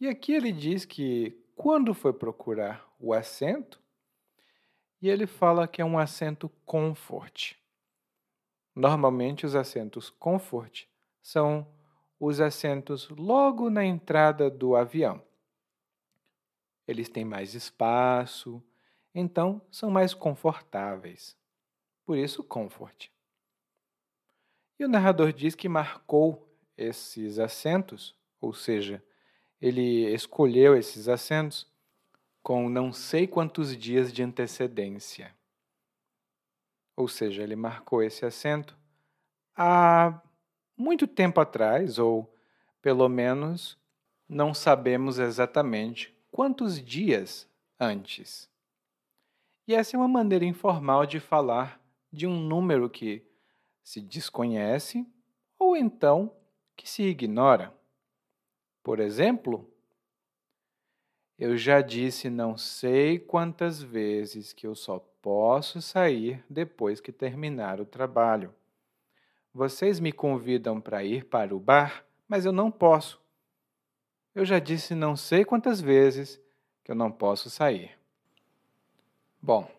[0.00, 3.80] E aqui ele diz que quando foi procurar o assento,
[5.00, 7.54] e ele fala que é um assento comfort.
[8.74, 10.86] Normalmente os assentos comfort
[11.22, 11.66] são
[12.18, 15.22] os assentos logo na entrada do avião.
[16.86, 18.62] Eles têm mais espaço,
[19.14, 21.36] então são mais confortáveis.
[22.04, 23.08] Por isso, comfort.
[24.78, 29.02] E o narrador diz que marcou esses assentos, ou seja,
[29.60, 31.70] ele escolheu esses assentos
[32.42, 35.34] com não sei quantos dias de antecedência.
[36.96, 38.76] Ou seja, ele marcou esse assento
[39.54, 40.20] há
[40.76, 42.34] muito tempo atrás, ou
[42.80, 43.78] pelo menos
[44.28, 47.46] não sabemos exatamente quantos dias
[47.78, 48.49] antes.
[49.70, 51.80] E essa é uma maneira informal de falar
[52.12, 53.24] de um número que
[53.84, 55.06] se desconhece
[55.56, 56.34] ou então
[56.76, 57.72] que se ignora.
[58.82, 59.72] Por exemplo,
[61.38, 67.80] eu já disse não sei quantas vezes que eu só posso sair depois que terminar
[67.80, 68.52] o trabalho.
[69.54, 73.22] Vocês me convidam para ir para o bar, mas eu não posso.
[74.34, 76.40] Eu já disse não sei quantas vezes
[76.82, 77.99] que eu não posso sair.
[79.42, 79.70] Bom,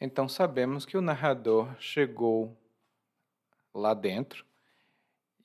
[0.00, 2.56] então sabemos que o narrador chegou
[3.72, 4.44] lá dentro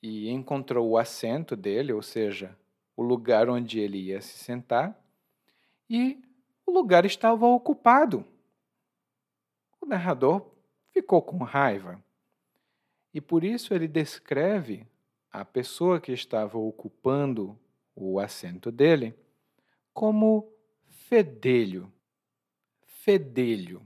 [0.01, 2.57] e encontrou o assento dele, ou seja,
[2.97, 4.99] o lugar onde ele ia se sentar,
[5.87, 6.19] e
[6.65, 8.25] o lugar estava ocupado.
[9.79, 10.49] O narrador
[10.91, 12.03] ficou com raiva
[13.13, 14.87] e por isso ele descreve
[15.31, 17.57] a pessoa que estava ocupando
[17.95, 19.13] o assento dele
[19.93, 20.51] como
[21.07, 21.91] fedelho.
[23.05, 23.85] Fedelho.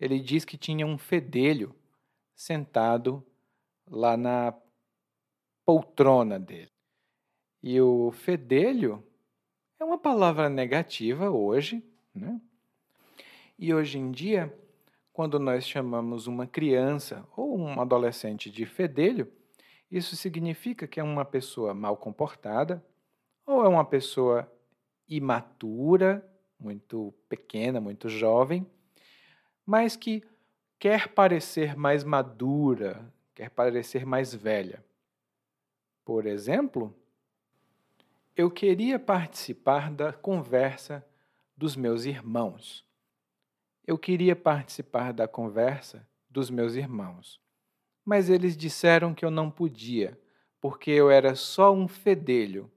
[0.00, 1.72] Ele diz que tinha um fedelho
[2.34, 3.24] sentado
[3.88, 4.52] lá na
[5.64, 6.72] poltrona dele.
[7.62, 9.00] E o fedelho
[9.78, 12.40] é uma palavra negativa hoje, né?
[13.56, 14.52] E hoje em dia,
[15.12, 19.32] quando nós chamamos uma criança ou um adolescente de fedelho,
[19.88, 22.84] isso significa que é uma pessoa mal comportada
[23.46, 24.52] ou é uma pessoa
[25.08, 26.28] imatura,
[26.60, 28.66] muito pequena, muito jovem,
[29.64, 30.22] mas que
[30.78, 34.84] quer parecer mais madura, quer parecer mais velha.
[36.04, 36.94] Por exemplo,
[38.36, 41.04] eu queria participar da conversa
[41.56, 42.84] dos meus irmãos.
[43.86, 47.40] Eu queria participar da conversa dos meus irmãos,
[48.04, 50.18] mas eles disseram que eu não podia,
[50.60, 52.70] porque eu era só um fedelho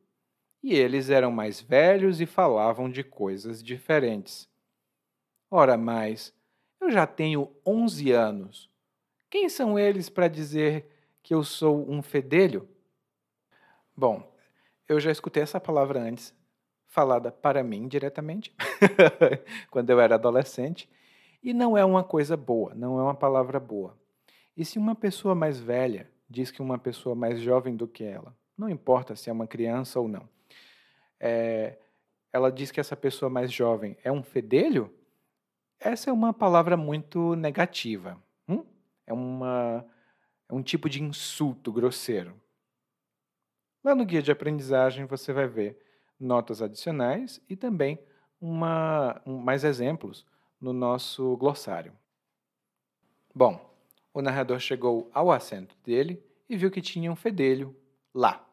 [0.63, 4.49] e eles eram mais velhos e falavam de coisas diferentes.
[5.51, 6.33] Ora mais,
[6.79, 8.69] eu já tenho 11 anos.
[9.29, 10.89] Quem são eles para dizer
[11.21, 12.67] que eu sou um fedelho?
[13.95, 14.33] Bom,
[14.87, 16.33] eu já escutei essa palavra antes,
[16.87, 18.55] falada para mim diretamente,
[19.69, 20.89] quando eu era adolescente,
[21.43, 23.97] e não é uma coisa boa, não é uma palavra boa.
[24.55, 28.35] E se uma pessoa mais velha diz que uma pessoa mais jovem do que ela,
[28.57, 30.27] não importa se é uma criança ou não,
[31.25, 31.77] é,
[32.33, 34.93] ela diz que essa pessoa mais jovem é um fedelho,
[35.79, 38.21] essa é uma palavra muito negativa.
[38.45, 38.65] Hum?
[39.07, 39.85] É, uma,
[40.49, 42.37] é um tipo de insulto grosseiro.
[43.81, 45.79] Lá no guia de aprendizagem você vai ver
[46.19, 47.97] notas adicionais e também
[48.39, 50.25] uma, um, mais exemplos
[50.59, 51.93] no nosso glossário.
[53.33, 53.73] Bom,
[54.13, 57.73] o narrador chegou ao assento dele e viu que tinha um fedelho
[58.13, 58.45] lá.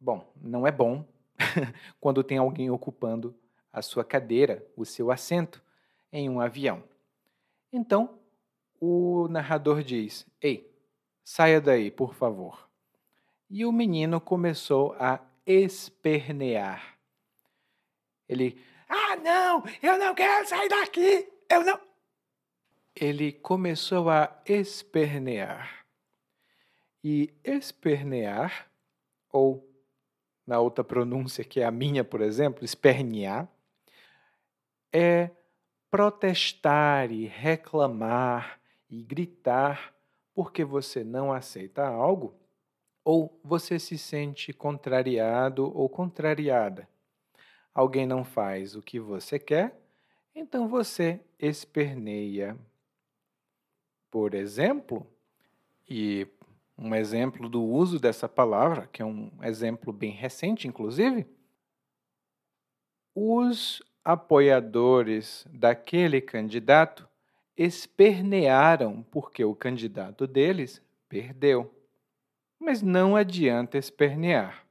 [0.00, 1.06] Bom, não é bom
[2.00, 3.34] quando tem alguém ocupando
[3.72, 5.62] a sua cadeira, o seu assento,
[6.12, 6.82] em um avião.
[7.72, 8.18] Então,
[8.80, 10.72] o narrador diz: Ei,
[11.24, 12.70] saia daí, por favor
[13.50, 16.96] e o menino começou a espernear.
[18.28, 21.80] Ele, ah, não, eu não quero sair daqui, eu não.
[22.94, 25.84] Ele começou a espernear.
[27.02, 28.70] E espernear,
[29.32, 29.68] ou
[30.50, 33.48] na outra pronúncia que é a minha, por exemplo, espernear,
[34.92, 35.30] é
[35.88, 38.60] protestar e reclamar
[38.90, 39.94] e gritar
[40.34, 42.34] porque você não aceita algo
[43.04, 46.88] ou você se sente contrariado ou contrariada.
[47.72, 49.80] Alguém não faz o que você quer,
[50.34, 52.58] então você esperneia.
[54.10, 55.06] Por exemplo,
[55.88, 56.26] e
[56.80, 61.26] um exemplo do uso dessa palavra, que é um exemplo bem recente, inclusive,
[63.14, 67.06] os apoiadores daquele candidato
[67.54, 71.70] espernearam porque o candidato deles perdeu.
[72.58, 74.66] Mas não adianta espernear.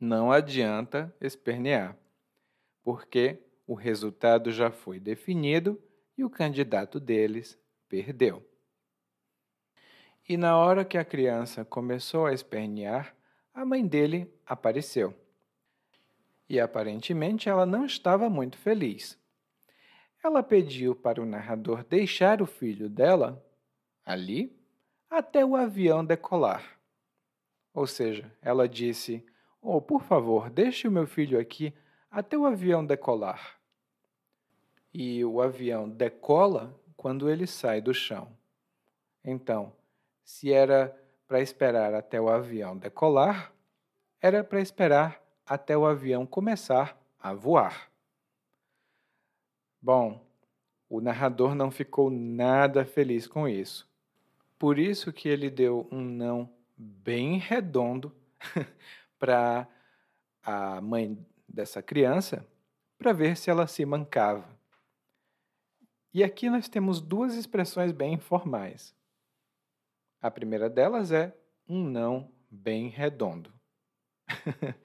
[0.00, 1.96] Não adianta espernear,
[2.82, 5.80] porque o resultado já foi definido
[6.18, 7.56] e o candidato deles
[7.88, 8.44] perdeu.
[10.28, 13.14] E na hora que a criança começou a espernear,
[13.52, 15.14] a mãe dele apareceu.
[16.48, 19.18] E aparentemente ela não estava muito feliz.
[20.22, 23.44] Ela pediu para o narrador deixar o filho dela
[24.04, 24.56] ali
[25.10, 26.78] até o avião decolar.
[27.74, 29.24] Ou seja, ela disse:
[29.60, 31.74] Oh, por favor, deixe o meu filho aqui
[32.10, 33.58] até o avião decolar.
[34.92, 38.28] E o avião decola quando ele sai do chão.
[39.24, 39.72] Então,
[40.24, 43.52] se era para esperar até o avião decolar,
[44.20, 47.90] era para esperar até o avião começar a voar.
[49.80, 50.24] Bom,
[50.88, 53.90] o narrador não ficou nada feliz com isso.
[54.58, 58.14] Por isso que ele deu um não bem redondo
[59.18, 59.66] para
[60.42, 62.46] a mãe dessa criança
[62.96, 64.48] para ver se ela se mancava.
[66.14, 68.94] E aqui nós temos duas expressões bem informais.
[70.22, 71.36] A primeira delas é
[71.68, 73.52] um não bem redondo.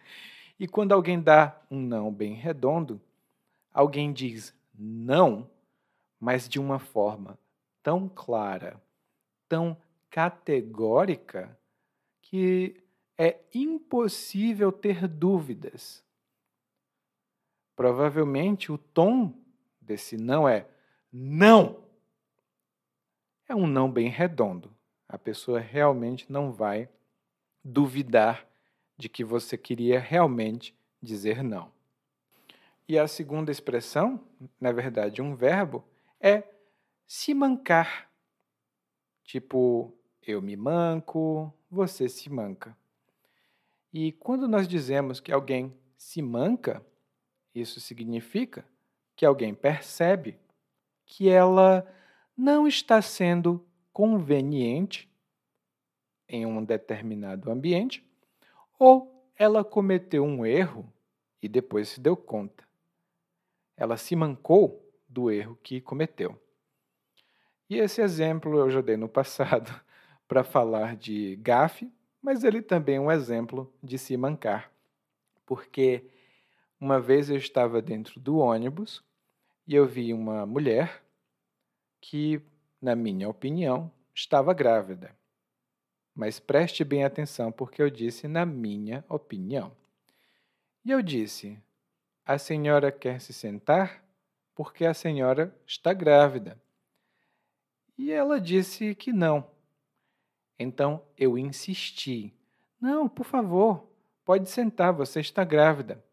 [0.60, 3.00] e quando alguém dá um não bem redondo,
[3.71, 5.47] alguém diz não,
[6.19, 7.38] mas de uma forma
[7.84, 8.82] tão clara,
[9.47, 9.78] tão
[10.10, 11.56] categórica,
[12.19, 12.84] que
[13.15, 16.04] é impossível ter dúvidas.
[17.76, 19.34] Provavelmente o tom
[19.80, 20.67] desse não é
[21.12, 21.84] não.
[23.47, 24.76] É um não bem redondo.
[25.08, 26.89] A pessoa realmente não vai
[27.63, 28.48] duvidar
[28.98, 31.72] de que você queria realmente dizer não.
[32.88, 34.24] E a segunda expressão,
[34.60, 35.84] na verdade, um verbo,
[36.20, 36.43] é
[37.06, 38.10] se mancar.
[39.24, 42.76] Tipo, eu me manco, você se manca.
[43.93, 46.86] E quando nós dizemos que alguém se manca,
[47.54, 48.65] isso significa
[49.15, 50.39] que alguém percebe
[51.06, 51.86] que ela
[52.38, 53.66] não está sendo
[53.97, 55.12] conveniente
[56.29, 58.07] em um determinado ambiente,
[58.77, 60.88] ou ela cometeu um erro
[61.41, 62.63] e depois se deu conta.
[63.75, 66.39] Ela se mancou do erro que cometeu.
[67.67, 69.73] E esse exemplo eu já dei no passado
[70.29, 74.71] para falar de gafe, mas ele também é um exemplo de se mancar.
[75.43, 76.05] Porque
[76.79, 79.03] uma vez eu estava dentro do ônibus
[79.65, 81.03] e eu vi uma mulher
[81.99, 82.39] que
[82.81, 85.15] na minha opinião, estava grávida.
[86.15, 89.71] Mas preste bem atenção porque eu disse na minha opinião.
[90.83, 91.59] E eu disse:
[92.25, 94.03] A senhora quer se sentar
[94.55, 96.59] porque a senhora está grávida.
[97.97, 99.47] E ela disse que não.
[100.57, 102.33] Então eu insisti:
[102.81, 103.87] Não, por favor,
[104.25, 106.03] pode sentar, você está grávida.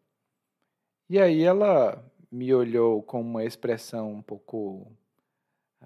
[1.09, 4.91] E aí ela me olhou com uma expressão um pouco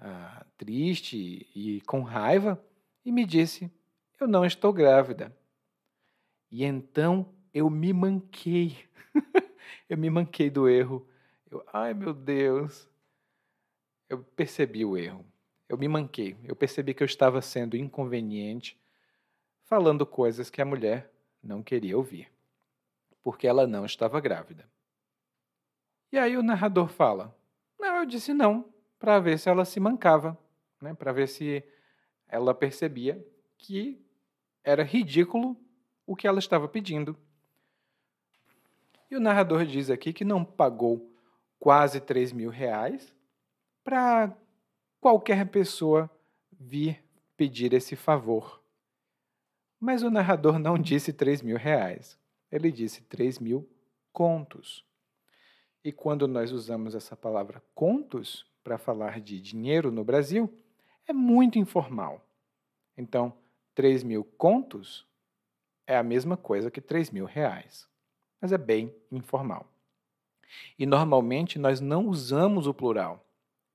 [0.00, 2.62] ah, triste e com raiva
[3.04, 3.70] e me disse:
[4.18, 5.36] Eu não estou grávida.
[6.50, 8.76] E então eu me manquei.
[9.88, 11.06] eu me manquei do erro.
[11.50, 12.88] Eu, ai meu Deus.
[14.08, 15.24] Eu percebi o erro.
[15.68, 16.36] Eu me manquei.
[16.44, 18.80] Eu percebi que eu estava sendo inconveniente,
[19.64, 22.28] falando coisas que a mulher não queria ouvir,
[23.22, 24.68] porque ela não estava grávida.
[26.10, 27.36] E aí o narrador fala:
[27.78, 30.38] Não, eu disse não para ver se ela se mancava,
[30.80, 30.94] né?
[30.94, 31.64] para ver se
[32.28, 34.00] ela percebia que
[34.62, 35.56] era ridículo
[36.06, 37.16] o que ela estava pedindo.
[39.10, 41.10] E o narrador diz aqui que não pagou
[41.58, 43.12] quase 3 mil reais
[43.82, 44.36] para
[45.00, 46.08] qualquer pessoa
[46.52, 47.02] vir
[47.36, 48.62] pedir esse favor.
[49.80, 52.18] Mas o narrador não disse 3 mil reais,
[52.52, 53.68] ele disse 3 mil
[54.12, 54.84] contos.
[55.82, 60.52] E quando nós usamos essa palavra contos, para falar de dinheiro no Brasil
[61.06, 62.24] é muito informal.
[62.96, 63.32] Então,
[63.74, 65.06] 3 mil contos
[65.86, 67.88] é a mesma coisa que 3 mil reais,
[68.40, 69.66] mas é bem informal.
[70.78, 73.24] E normalmente nós não usamos o plural.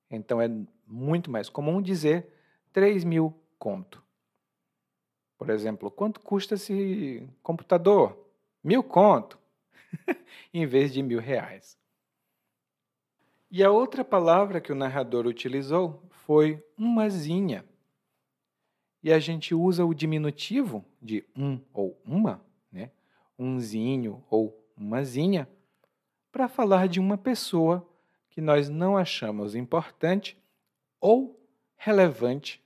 [0.10, 0.50] Então é
[0.86, 2.28] muito mais comum dizer
[2.72, 4.04] 3 mil conto.
[5.38, 8.18] Por exemplo, quanto custa esse computador?
[8.64, 9.38] Mil conto,
[10.54, 11.78] em vez de mil reais.
[13.58, 17.64] E a outra palavra que o narrador utilizou foi umazinha.
[19.01, 22.91] E a gente usa o diminutivo de um ou uma, né?
[23.39, 25.47] umzinho ou umazinha,
[26.34, 27.89] para falar de uma pessoa
[28.30, 30.38] que nós não achamos importante
[30.99, 31.41] ou
[31.78, 32.62] relevante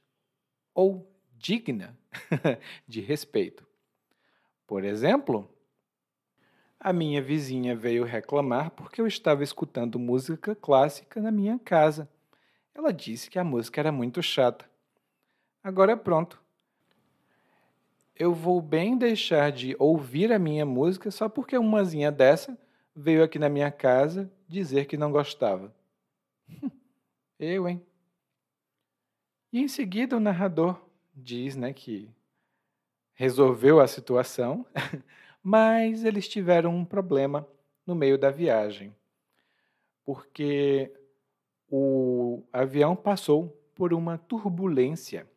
[0.73, 1.95] ou digna
[2.87, 3.63] de respeito.
[4.65, 5.47] Por exemplo,
[6.80, 12.09] a minha vizinha veio reclamar porque eu estava escutando música clássica na minha casa.
[12.73, 14.65] Ela disse que a música era muito chata.
[15.61, 16.41] Agora é pronto.
[18.15, 22.57] Eu vou bem deixar de ouvir a minha música só porque umazinha dessa
[22.95, 25.73] veio aqui na minha casa dizer que não gostava.
[27.39, 27.82] eu, hein?
[29.51, 30.80] E em seguida o narrador
[31.13, 32.09] diz né, que
[33.13, 34.65] resolveu a situação
[35.43, 37.47] mas eles tiveram um problema
[37.85, 38.95] no meio da viagem,
[40.05, 40.93] porque
[41.69, 45.29] o avião passou por uma turbulência.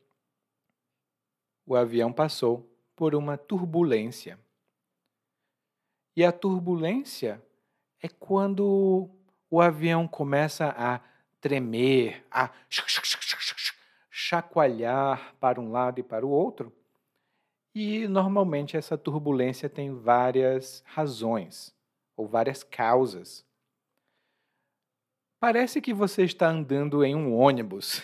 [1.64, 4.38] O avião passou por uma turbulência.
[6.16, 7.42] E a turbulência
[8.00, 9.08] é quando
[9.50, 11.00] o avião começa a
[11.40, 12.50] tremer, a
[14.10, 16.72] chacoalhar para um lado e para o outro,
[17.74, 21.74] e normalmente essa turbulência tem várias razões
[22.16, 23.44] ou várias causas.
[25.40, 28.02] Parece que você está andando em um ônibus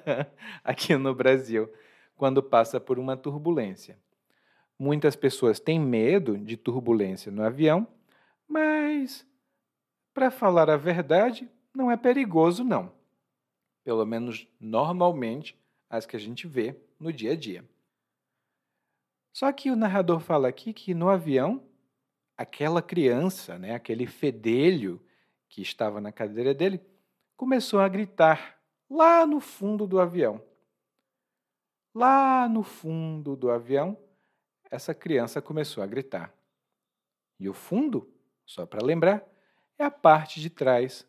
[0.64, 1.70] aqui no Brasil
[2.16, 3.98] quando passa por uma turbulência.
[4.78, 7.86] Muitas pessoas têm medo de turbulência no avião,
[8.48, 9.26] mas,
[10.14, 12.90] para falar a verdade, não é perigoso, não.
[13.84, 15.58] Pelo menos normalmente
[15.88, 17.64] as que a gente vê no dia a dia.
[19.32, 21.62] Só que o narrador fala aqui que no avião,
[22.36, 25.00] aquela criança, né, aquele fedelho
[25.48, 26.80] que estava na cadeira dele,
[27.36, 30.42] começou a gritar lá no fundo do avião.
[31.94, 33.96] Lá no fundo do avião,
[34.70, 36.32] essa criança começou a gritar.
[37.38, 38.12] E o fundo,
[38.44, 39.26] só para lembrar,
[39.78, 41.06] é a parte de trás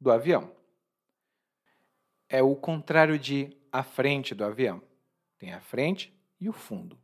[0.00, 0.54] do avião.
[2.28, 4.82] É o contrário de a frente do avião.
[5.38, 6.98] Tem a frente e o fundo.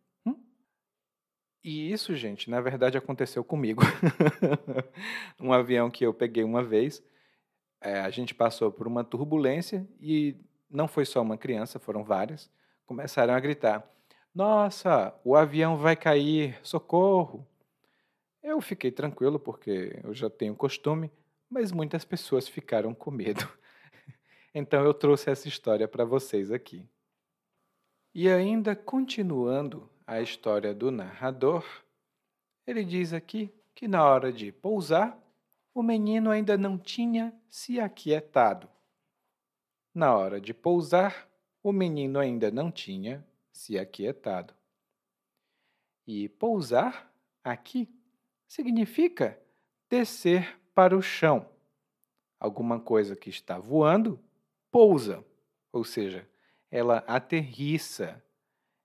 [1.65, 3.83] E isso, gente, na verdade aconteceu comigo.
[5.41, 7.03] um avião que eu peguei uma vez,
[7.81, 10.37] é, a gente passou por uma turbulência e
[10.69, 12.51] não foi só uma criança, foram várias,
[12.85, 13.89] começaram a gritar:
[14.35, 17.47] Nossa, o avião vai cair, socorro!
[18.43, 21.13] Eu fiquei tranquilo porque eu já tenho costume,
[21.49, 23.49] mas muitas pessoas ficaram com medo.
[24.55, 26.87] Então eu trouxe essa história para vocês aqui.
[28.15, 31.64] E ainda continuando a história do narrador,
[32.66, 35.18] ele diz aqui que na hora de pousar,
[35.74, 38.68] o menino ainda não tinha se aquietado.
[39.94, 41.28] Na hora de pousar,
[41.62, 44.55] o menino ainda não tinha se aquietado.
[46.07, 47.12] E pousar
[47.44, 47.88] aqui
[48.46, 49.38] significa
[49.88, 51.48] descer para o chão.
[52.38, 54.18] Alguma coisa que está voando
[54.70, 55.24] pousa,
[55.72, 56.28] ou seja,
[56.70, 58.22] ela aterrissa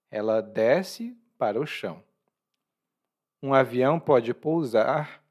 [0.09, 2.03] ela desce para o chão.
[3.41, 5.23] Um avião pode pousar,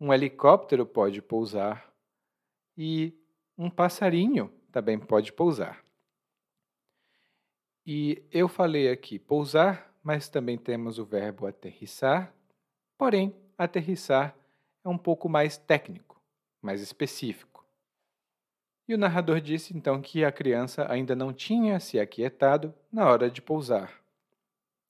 [0.00, 1.92] um helicóptero pode pousar
[2.76, 3.12] e
[3.56, 5.84] um passarinho também pode pousar.
[7.86, 12.34] E eu falei aqui pousar, mas também temos o verbo aterrissar,
[12.96, 14.36] porém, aterrissar
[14.84, 16.20] é um pouco mais técnico,
[16.60, 17.57] mais específico.
[18.88, 23.30] E o narrador disse então que a criança ainda não tinha se aquietado na hora
[23.30, 24.02] de pousar.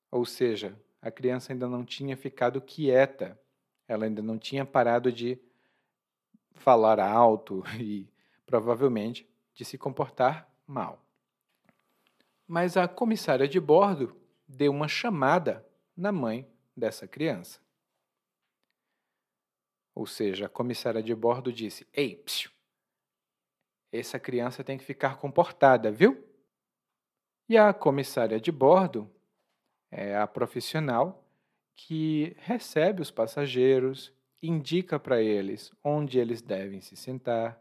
[0.09, 3.37] Ou seja, a criança ainda não tinha ficado quieta,
[3.89, 5.37] ela ainda não tinha parado de
[6.55, 8.09] falar alto e
[8.47, 11.05] provavelmente de se comportar mal.
[12.47, 17.59] Mas a comissária de bordo deu uma chamada na mãe dessa criança.
[19.93, 22.51] Ou seja, a comissária de bordo disse: Ei, psiu,
[23.93, 26.25] essa criança tem que ficar comportada, viu?
[27.49, 29.11] E a comissária de bordo
[29.91, 31.25] é a profissional
[31.75, 34.13] que recebe os passageiros,
[34.43, 37.61] indica para eles onde eles devem se sentar,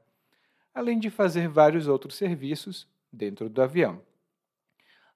[0.73, 4.01] além de fazer vários outros serviços dentro do avião.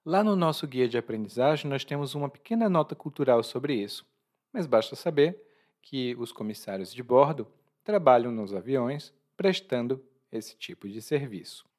[0.06, 4.06] Lá no nosso guia de aprendizagem, nós temos uma pequena nota cultural sobre isso,
[4.54, 5.40] mas basta saber
[5.82, 7.48] que os comissários de bordo
[7.84, 11.70] trabalham nos aviões prestando esse tipo de serviço.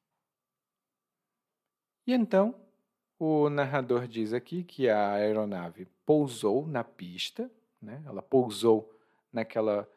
[2.05, 2.55] E então,
[3.17, 7.49] o narrador diz aqui que a aeronave pousou na pista,
[7.81, 8.03] né?
[8.05, 8.93] ela pousou
[9.31, 9.89] naquela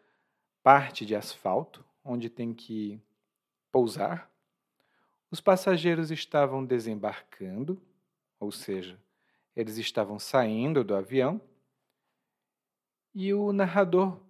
[0.63, 3.01] parte de asfalto onde tem que
[3.73, 4.31] pousar,
[5.31, 7.83] os passageiros estavam desembarcando,
[8.39, 8.99] ou seja,
[9.57, 11.41] eles estavam saindo do avião,
[13.13, 14.21] e o narrador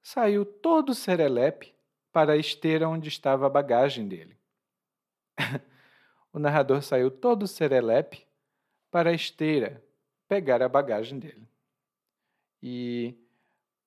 [0.00, 1.73] saiu todo serelepe
[2.14, 4.38] para a esteira onde estava a bagagem dele.
[6.32, 8.24] o narrador saiu todo serelepe
[8.88, 9.82] para a esteira
[10.28, 11.48] pegar a bagagem dele.
[12.62, 13.16] E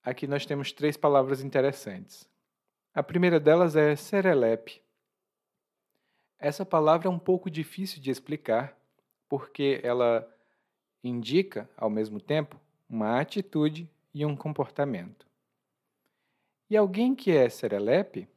[0.03, 2.29] aqui nós temos três palavras interessantes.
[2.93, 4.81] A primeira delas é serelepe.
[6.37, 8.77] Essa palavra é um pouco difícil de explicar,
[9.29, 10.29] porque ela
[11.01, 12.59] indica, ao mesmo tempo,
[12.89, 15.26] uma atitude e um comportamento.
[16.69, 18.27] E alguém que é serelepe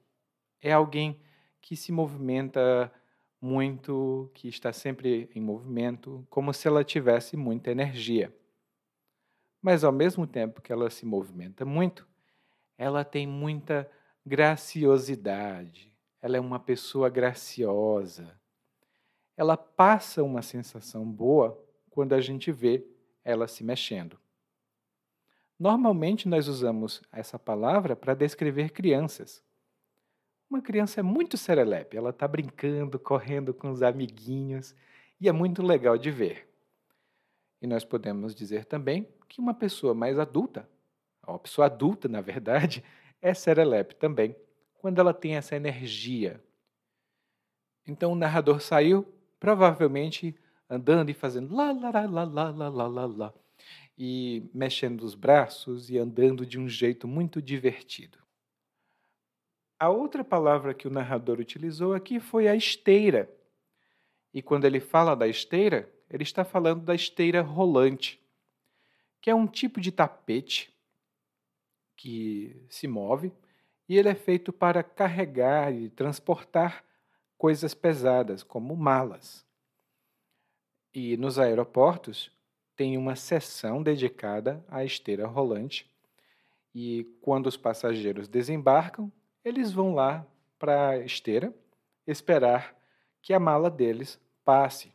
[0.61, 1.21] é alguém
[1.61, 2.93] que se movimenta
[3.41, 8.35] muito, que está sempre em movimento, como se ela tivesse muita energia.
[9.61, 12.07] Mas ao mesmo tempo que ela se movimenta muito,
[12.79, 13.91] ela tem muita
[14.25, 15.93] graciosidade.
[16.23, 18.39] Ela é uma pessoa graciosa.
[19.37, 21.59] Ela passa uma sensação boa
[21.91, 22.87] quando a gente vê
[23.25, 24.19] ela se mexendo.
[25.61, 29.45] Normalmente nós usamos essa palavra para descrever crianças.
[30.49, 34.75] Uma criança é muito serelepe, ela está brincando, correndo com os amiguinhos
[35.21, 36.49] e é muito legal de ver.
[37.61, 40.67] E nós podemos dizer também que uma pessoa mais adulta,
[41.29, 42.83] uma pessoa adulta, na verdade,
[43.21, 44.35] é serelepe também,
[44.73, 46.43] quando ela tem essa energia.
[47.87, 49.07] Então o narrador saiu,
[49.39, 50.35] provavelmente
[50.71, 53.35] andando e fazendo lá, lá, lá, lá, lá, lá, lá, lá,
[54.03, 58.19] e mexendo os braços e andando de um jeito muito divertido.
[59.79, 63.31] A outra palavra que o narrador utilizou aqui foi a esteira.
[64.33, 68.19] E quando ele fala da esteira, ele está falando da esteira rolante,
[69.21, 70.75] que é um tipo de tapete
[71.95, 73.31] que se move
[73.87, 76.83] e ele é feito para carregar e transportar
[77.37, 79.47] coisas pesadas, como malas.
[80.91, 82.33] E nos aeroportos
[82.81, 85.87] tem uma seção dedicada à esteira rolante.
[86.75, 89.13] E quando os passageiros desembarcam,
[89.45, 90.27] eles vão lá
[90.59, 91.55] para a esteira
[92.07, 92.75] esperar
[93.21, 94.91] que a mala deles passe.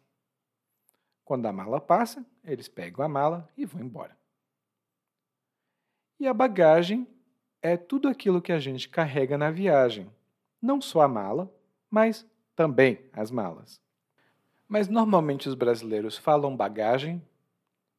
[1.23, 4.17] Quando a mala passa, eles pegam a mala e vão embora.
[6.19, 7.07] E a bagagem
[7.61, 10.11] é tudo aquilo que a gente carrega na viagem,
[10.59, 11.53] não só a mala,
[11.88, 12.25] mas
[12.55, 13.79] também as malas.
[14.67, 17.21] Mas normalmente os brasileiros falam bagagem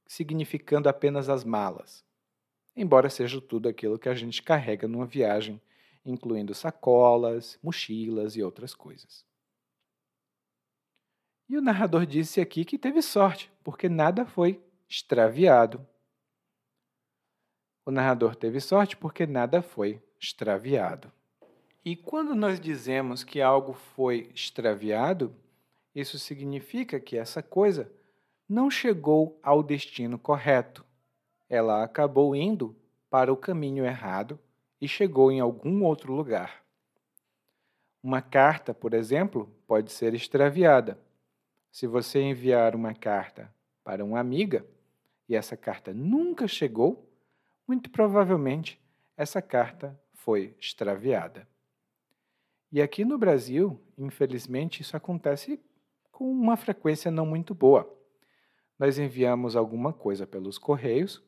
[0.07, 2.05] significando apenas as malas,
[2.75, 5.61] embora seja tudo aquilo que a gente carrega numa viagem,
[6.05, 9.25] incluindo sacolas, mochilas e outras coisas.
[11.49, 15.87] E o narrador disse aqui que teve sorte, porque nada foi extraviado.
[17.85, 21.13] O narrador teve sorte porque nada foi extraviado.
[21.85, 25.33] E quando nós dizemos que algo foi extraviado,
[25.95, 27.91] isso significa que essa coisa
[28.49, 30.85] não chegou ao destino correto.
[31.49, 32.77] Ela acabou indo
[33.11, 34.39] para o caminho errado
[34.81, 36.65] e chegou em algum outro lugar.
[38.03, 40.99] Uma carta, por exemplo, pode ser extraviada.
[41.73, 44.65] Se você enviar uma carta para uma amiga
[45.29, 47.09] e essa carta nunca chegou,
[47.67, 48.81] muito provavelmente
[49.17, 51.49] essa carta foi extraviada.
[52.71, 55.61] E aqui no Brasil, infelizmente, isso acontece
[56.13, 57.96] com uma frequência não muito boa.
[58.79, 61.23] Nós enviamos alguma coisa pelos correios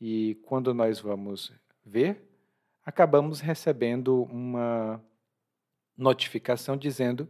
[0.00, 1.52] e quando nós vamos
[1.84, 2.28] ver,
[2.84, 5.02] acabamos recebendo uma
[5.96, 7.28] notificação dizendo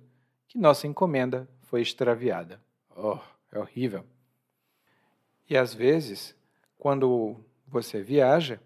[0.49, 2.61] que nossa encomenda foi extraviada.
[2.97, 3.19] Oh,
[3.53, 4.05] é horrível.
[5.49, 6.35] E às vezes,
[6.79, 7.37] quando
[7.67, 8.61] você viaja,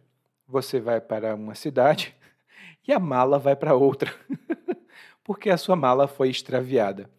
[0.46, 2.14] você vai para uma cidade
[2.86, 4.14] e a mala vai para outra,
[5.24, 7.10] porque a sua mala foi extraviada.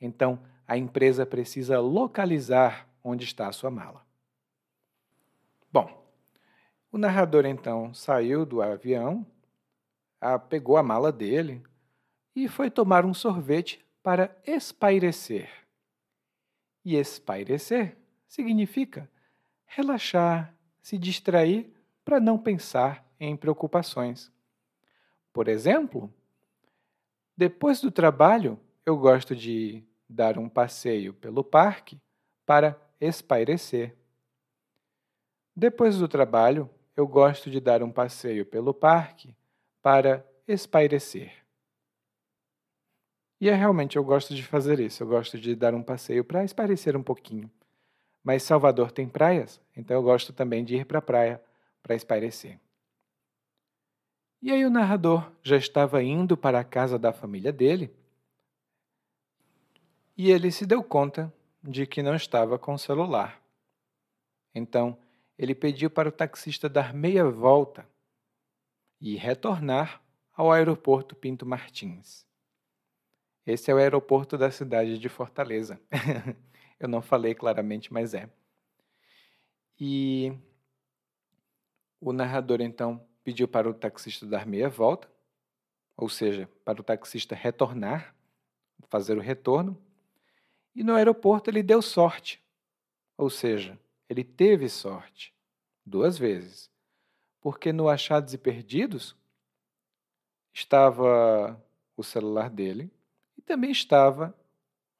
[0.00, 4.04] Então, a empresa precisa localizar onde está a sua mala.
[5.70, 6.04] Bom,
[6.90, 9.26] o narrador então saiu do avião,
[10.48, 11.62] pegou a mala dele
[12.34, 15.50] e foi tomar um sorvete para espairecer.
[16.84, 17.96] E espairecer
[18.26, 19.10] significa
[19.66, 21.72] relaxar, se distrair
[22.04, 24.32] para não pensar em preocupações.
[25.32, 26.12] Por exemplo,
[27.36, 31.98] depois do trabalho, eu gosto de dar um passeio pelo parque
[32.46, 33.96] para espairecer.
[35.54, 39.34] Depois do trabalho, eu gosto de dar um passeio pelo parque
[39.82, 41.32] para espairecer.
[43.40, 46.44] E é realmente eu gosto de fazer isso, eu gosto de dar um passeio para
[46.44, 47.50] espairecer um pouquinho.
[48.22, 51.42] Mas Salvador tem praias, então eu gosto também de ir para a praia
[51.82, 52.58] para espairecer.
[54.40, 57.94] E aí o narrador já estava indo para a casa da família dele
[60.16, 61.32] e ele se deu conta
[61.66, 63.42] de que não estava com o celular.
[64.54, 64.98] Então,
[65.36, 67.88] ele pediu para o taxista dar meia volta
[69.00, 70.02] e retornar
[70.32, 72.26] ao aeroporto Pinto Martins.
[73.46, 75.80] Esse é o aeroporto da cidade de Fortaleza.
[76.78, 78.28] Eu não falei claramente, mas é.
[79.78, 80.32] E
[82.00, 85.10] o narrador então pediu para o taxista dar meia volta,
[85.96, 88.14] ou seja, para o taxista retornar,
[88.88, 89.80] fazer o retorno.
[90.74, 92.42] E no aeroporto ele deu sorte,
[93.16, 95.32] ou seja, ele teve sorte
[95.86, 96.70] duas vezes,
[97.40, 99.16] porque no Achados e Perdidos
[100.52, 101.60] estava
[101.96, 102.90] o celular dele
[103.36, 104.34] e também estava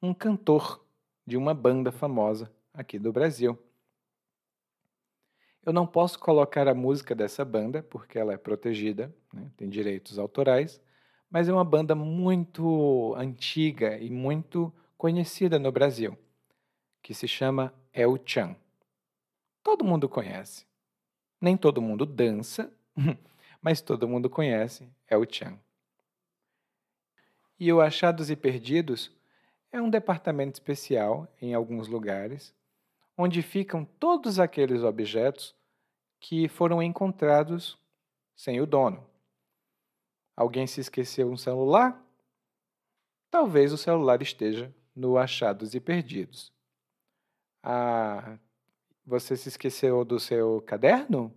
[0.01, 0.85] um cantor
[1.25, 3.57] de uma banda famosa aqui do Brasil.
[5.65, 9.49] Eu não posso colocar a música dessa banda porque ela é protegida, né?
[9.57, 10.79] tem direitos autorais,
[11.29, 16.17] mas é uma banda muito antiga e muito conhecida no Brasil,
[17.01, 18.55] que se chama El Chan.
[19.63, 20.65] Todo mundo conhece.
[21.39, 22.71] Nem todo mundo dança,
[23.61, 25.59] mas todo mundo conhece El Chan.
[27.59, 29.11] E o Achados e Perdidos
[29.71, 32.53] é um departamento especial em alguns lugares,
[33.17, 35.55] onde ficam todos aqueles objetos
[36.19, 37.77] que foram encontrados
[38.35, 39.05] sem o dono.
[40.35, 42.01] Alguém se esqueceu um celular?
[43.29, 46.51] Talvez o celular esteja no Achados e Perdidos.
[47.61, 48.37] Ah,
[49.05, 51.33] você se esqueceu do seu caderno?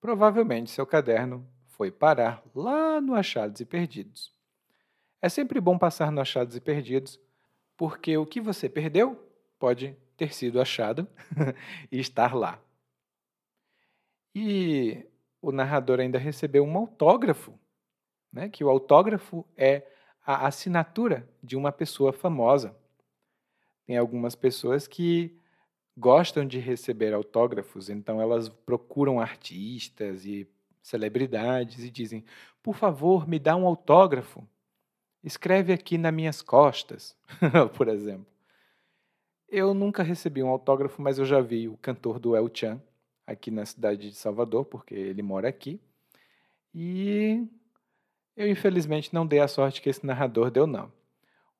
[0.00, 4.32] Provavelmente seu caderno foi parar lá no Achados e Perdidos.
[5.20, 7.20] É sempre bom passar no Achados e Perdidos,
[7.76, 9.16] porque o que você perdeu
[9.58, 11.06] pode ter sido achado
[11.90, 12.60] e estar lá.
[14.34, 15.06] E
[15.40, 17.58] o narrador ainda recebeu um autógrafo,
[18.32, 18.48] né?
[18.48, 19.86] que o autógrafo é
[20.24, 22.74] a assinatura de uma pessoa famosa.
[23.86, 25.36] Tem algumas pessoas que
[25.96, 30.48] gostam de receber autógrafos, então elas procuram artistas e
[30.82, 32.24] celebridades e dizem:
[32.62, 34.46] por favor, me dá um autógrafo.
[35.22, 37.16] Escreve aqui nas minhas costas,
[37.76, 38.26] por exemplo.
[39.48, 42.80] Eu nunca recebi um autógrafo, mas eu já vi o cantor do El Chan
[43.26, 45.80] aqui na cidade de Salvador, porque ele mora aqui.
[46.74, 47.46] E
[48.36, 50.90] eu, infelizmente, não dei a sorte que esse narrador deu, não.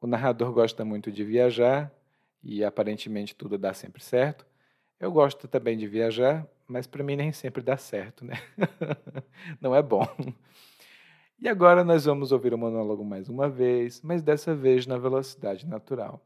[0.00, 1.92] O narrador gosta muito de viajar
[2.42, 4.46] e aparentemente tudo dá sempre certo.
[4.98, 8.34] Eu gosto também de viajar, mas para mim nem sempre dá certo, né?
[9.60, 10.06] não é bom.
[11.38, 15.66] E agora nós vamos ouvir o monólogo mais uma vez, mas dessa vez na velocidade
[15.66, 16.24] natural.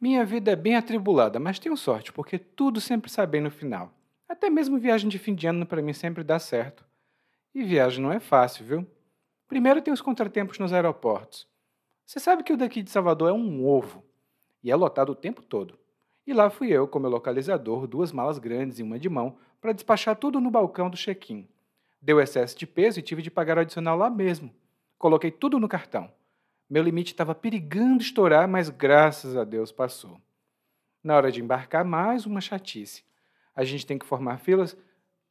[0.00, 3.92] Minha vida é bem atribulada, mas tenho sorte, porque tudo sempre sai bem no final.
[4.34, 6.84] Até mesmo viagem de fim de ano para mim sempre dá certo.
[7.54, 8.86] E viagem não é fácil, viu?
[9.46, 11.46] Primeiro tem os contratempos nos aeroportos.
[12.04, 14.04] Você sabe que o daqui de Salvador é um ovo
[14.60, 15.78] e é lotado o tempo todo.
[16.26, 19.70] E lá fui eu, com meu localizador, duas malas grandes e uma de mão, para
[19.70, 21.48] despachar tudo no balcão do check-in.
[22.02, 24.52] Deu excesso de peso e tive de pagar o adicional lá mesmo.
[24.98, 26.10] Coloquei tudo no cartão.
[26.68, 30.20] Meu limite estava perigando estourar, mas graças a Deus passou.
[31.04, 33.04] Na hora de embarcar, mais uma chatice.
[33.54, 34.76] A gente tem que formar filas,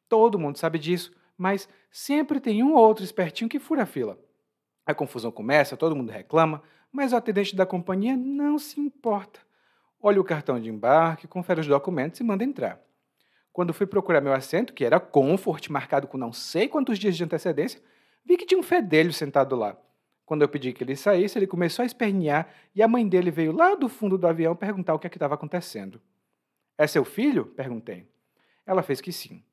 [0.08, 4.18] todo mundo sabe disso, mas sempre tem um ou outro espertinho que fura a fila.
[4.86, 6.62] A confusão começa, todo mundo reclama,
[6.92, 9.40] mas o atendente da companhia não se importa
[10.04, 12.78] olha o cartão de embarque, confere os documentos e manda entrar.
[13.54, 17.24] Quando fui procurar meu assento, que era Comfort, marcado com não sei quantos dias de
[17.24, 17.82] antecedência,
[18.26, 19.78] vi que tinha um fedelho sentado lá.
[20.26, 23.54] Quando eu pedi que ele saísse, ele começou a espernear e a mãe dele veio
[23.54, 26.02] lá do fundo do avião perguntar o que é estava acontecendo.
[26.78, 27.46] É seu filho?
[27.46, 28.08] perguntei.
[28.66, 29.44] Ela fez que sim.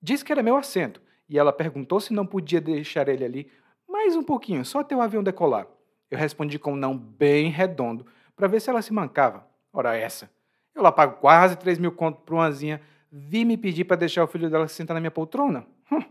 [0.00, 3.50] Disse que era meu assento e ela perguntou se não podia deixar ele ali
[3.88, 5.66] mais um pouquinho, só até o avião decolar.
[6.10, 9.46] Eu respondi com um não bem redondo para ver se ela se mancava.
[9.72, 10.30] Ora essa.
[10.74, 12.80] Eu lá pago quase 3 mil contos para uma asinha,
[13.10, 15.66] vi me pedir para deixar o filho dela sentar na minha poltrona?
[15.90, 16.02] Hum.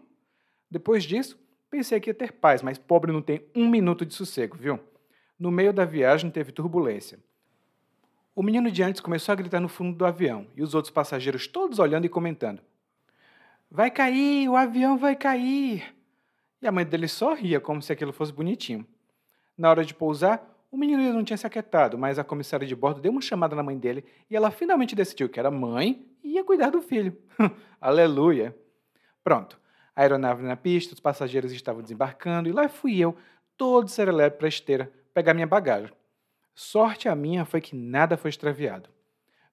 [0.70, 1.40] Depois disso,
[1.70, 4.80] pensei que ia ter paz, mas pobre não tem um minuto de sossego, viu?
[5.38, 7.20] No meio da viagem teve turbulência.
[8.34, 11.48] O menino de antes começou a gritar no fundo do avião e os outros passageiros
[11.48, 12.62] todos olhando e comentando.
[13.70, 15.94] Vai cair, o avião vai cair.
[16.62, 18.88] E a mãe dele só ria como se aquilo fosse bonitinho.
[19.58, 23.02] Na hora de pousar, o menino não tinha se aquietado, mas a comissária de bordo
[23.02, 26.44] deu uma chamada na mãe dele e ela finalmente decidiu que era mãe e ia
[26.44, 27.18] cuidar do filho.
[27.82, 28.56] Aleluia!
[29.22, 29.60] Pronto.
[29.94, 33.14] A aeronave na pista, os passageiros estavam desembarcando e lá fui eu,
[33.58, 35.94] todo serelepe para a esteira, pegar minha bagagem.
[36.54, 38.90] Sorte a minha foi que nada foi extraviado.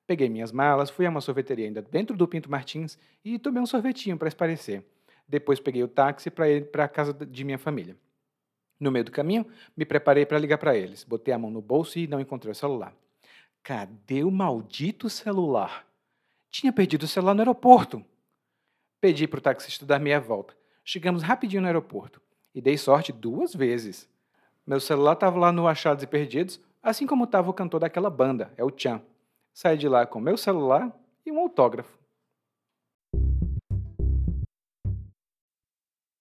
[0.06, 3.66] Peguei minhas malas, fui a uma sorveteria ainda dentro do Pinto Martins e tomei um
[3.66, 4.82] sorvetinho para esparecer.
[5.28, 7.96] Depois peguei o táxi para ir para a casa de minha família.
[8.80, 9.46] No meio do caminho,
[9.76, 11.04] me preparei para ligar para eles.
[11.04, 12.94] Botei a mão no bolso e não encontrei o celular.
[13.62, 15.86] Cadê o maldito celular?
[16.50, 18.02] Tinha perdido o celular no aeroporto.
[19.00, 20.56] Pedi para o taxista dar meia volta.
[20.84, 22.22] Chegamos rapidinho no aeroporto
[22.54, 24.08] e dei sorte duas vezes.
[24.66, 28.52] Meu celular estava lá no Achados e Perdidos, assim como estava o cantor daquela banda,
[28.56, 29.02] é o Chan.
[29.52, 30.92] Saí de lá com meu celular
[31.24, 31.98] e um autógrafo.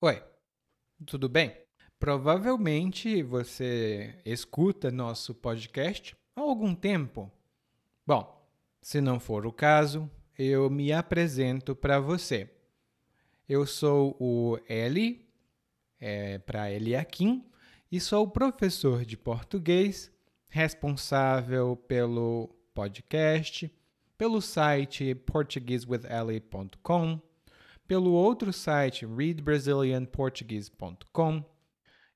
[0.02, 0.24] Oi,
[1.06, 1.56] tudo bem?
[2.00, 7.32] Provavelmente você escuta nosso podcast há algum tempo.
[8.06, 8.48] Bom,
[8.82, 12.50] se não for o caso, eu me apresento para você.
[13.50, 15.28] Eu sou o Eli,
[16.00, 17.44] é, para Eliakim,
[17.92, 20.12] e sou professor de português,
[20.50, 23.72] responsável pelo podcast,
[24.18, 27.22] pelo site portuguesewitheli.com,
[27.88, 31.46] pelo outro site readbrazilianportuguese.com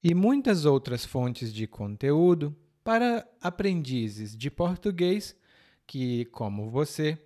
[0.04, 5.36] e muitas outras fontes de conteúdo para aprendizes de português
[5.86, 7.18] que, como você,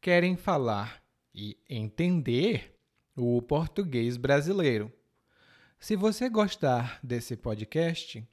[0.00, 1.02] querem falar
[1.34, 2.74] e entender
[3.16, 4.92] o português brasileiro.
[5.80, 8.24] Se você gostar desse podcast,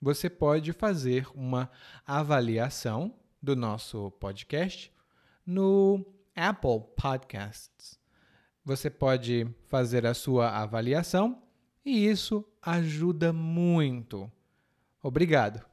[0.00, 1.70] você pode fazer uma
[2.06, 4.92] avaliação do nosso podcast
[5.44, 7.98] no Apple Podcasts.
[8.64, 11.42] Você pode fazer a sua avaliação
[11.84, 14.30] e isso ajuda muito.
[15.02, 15.69] Obrigado.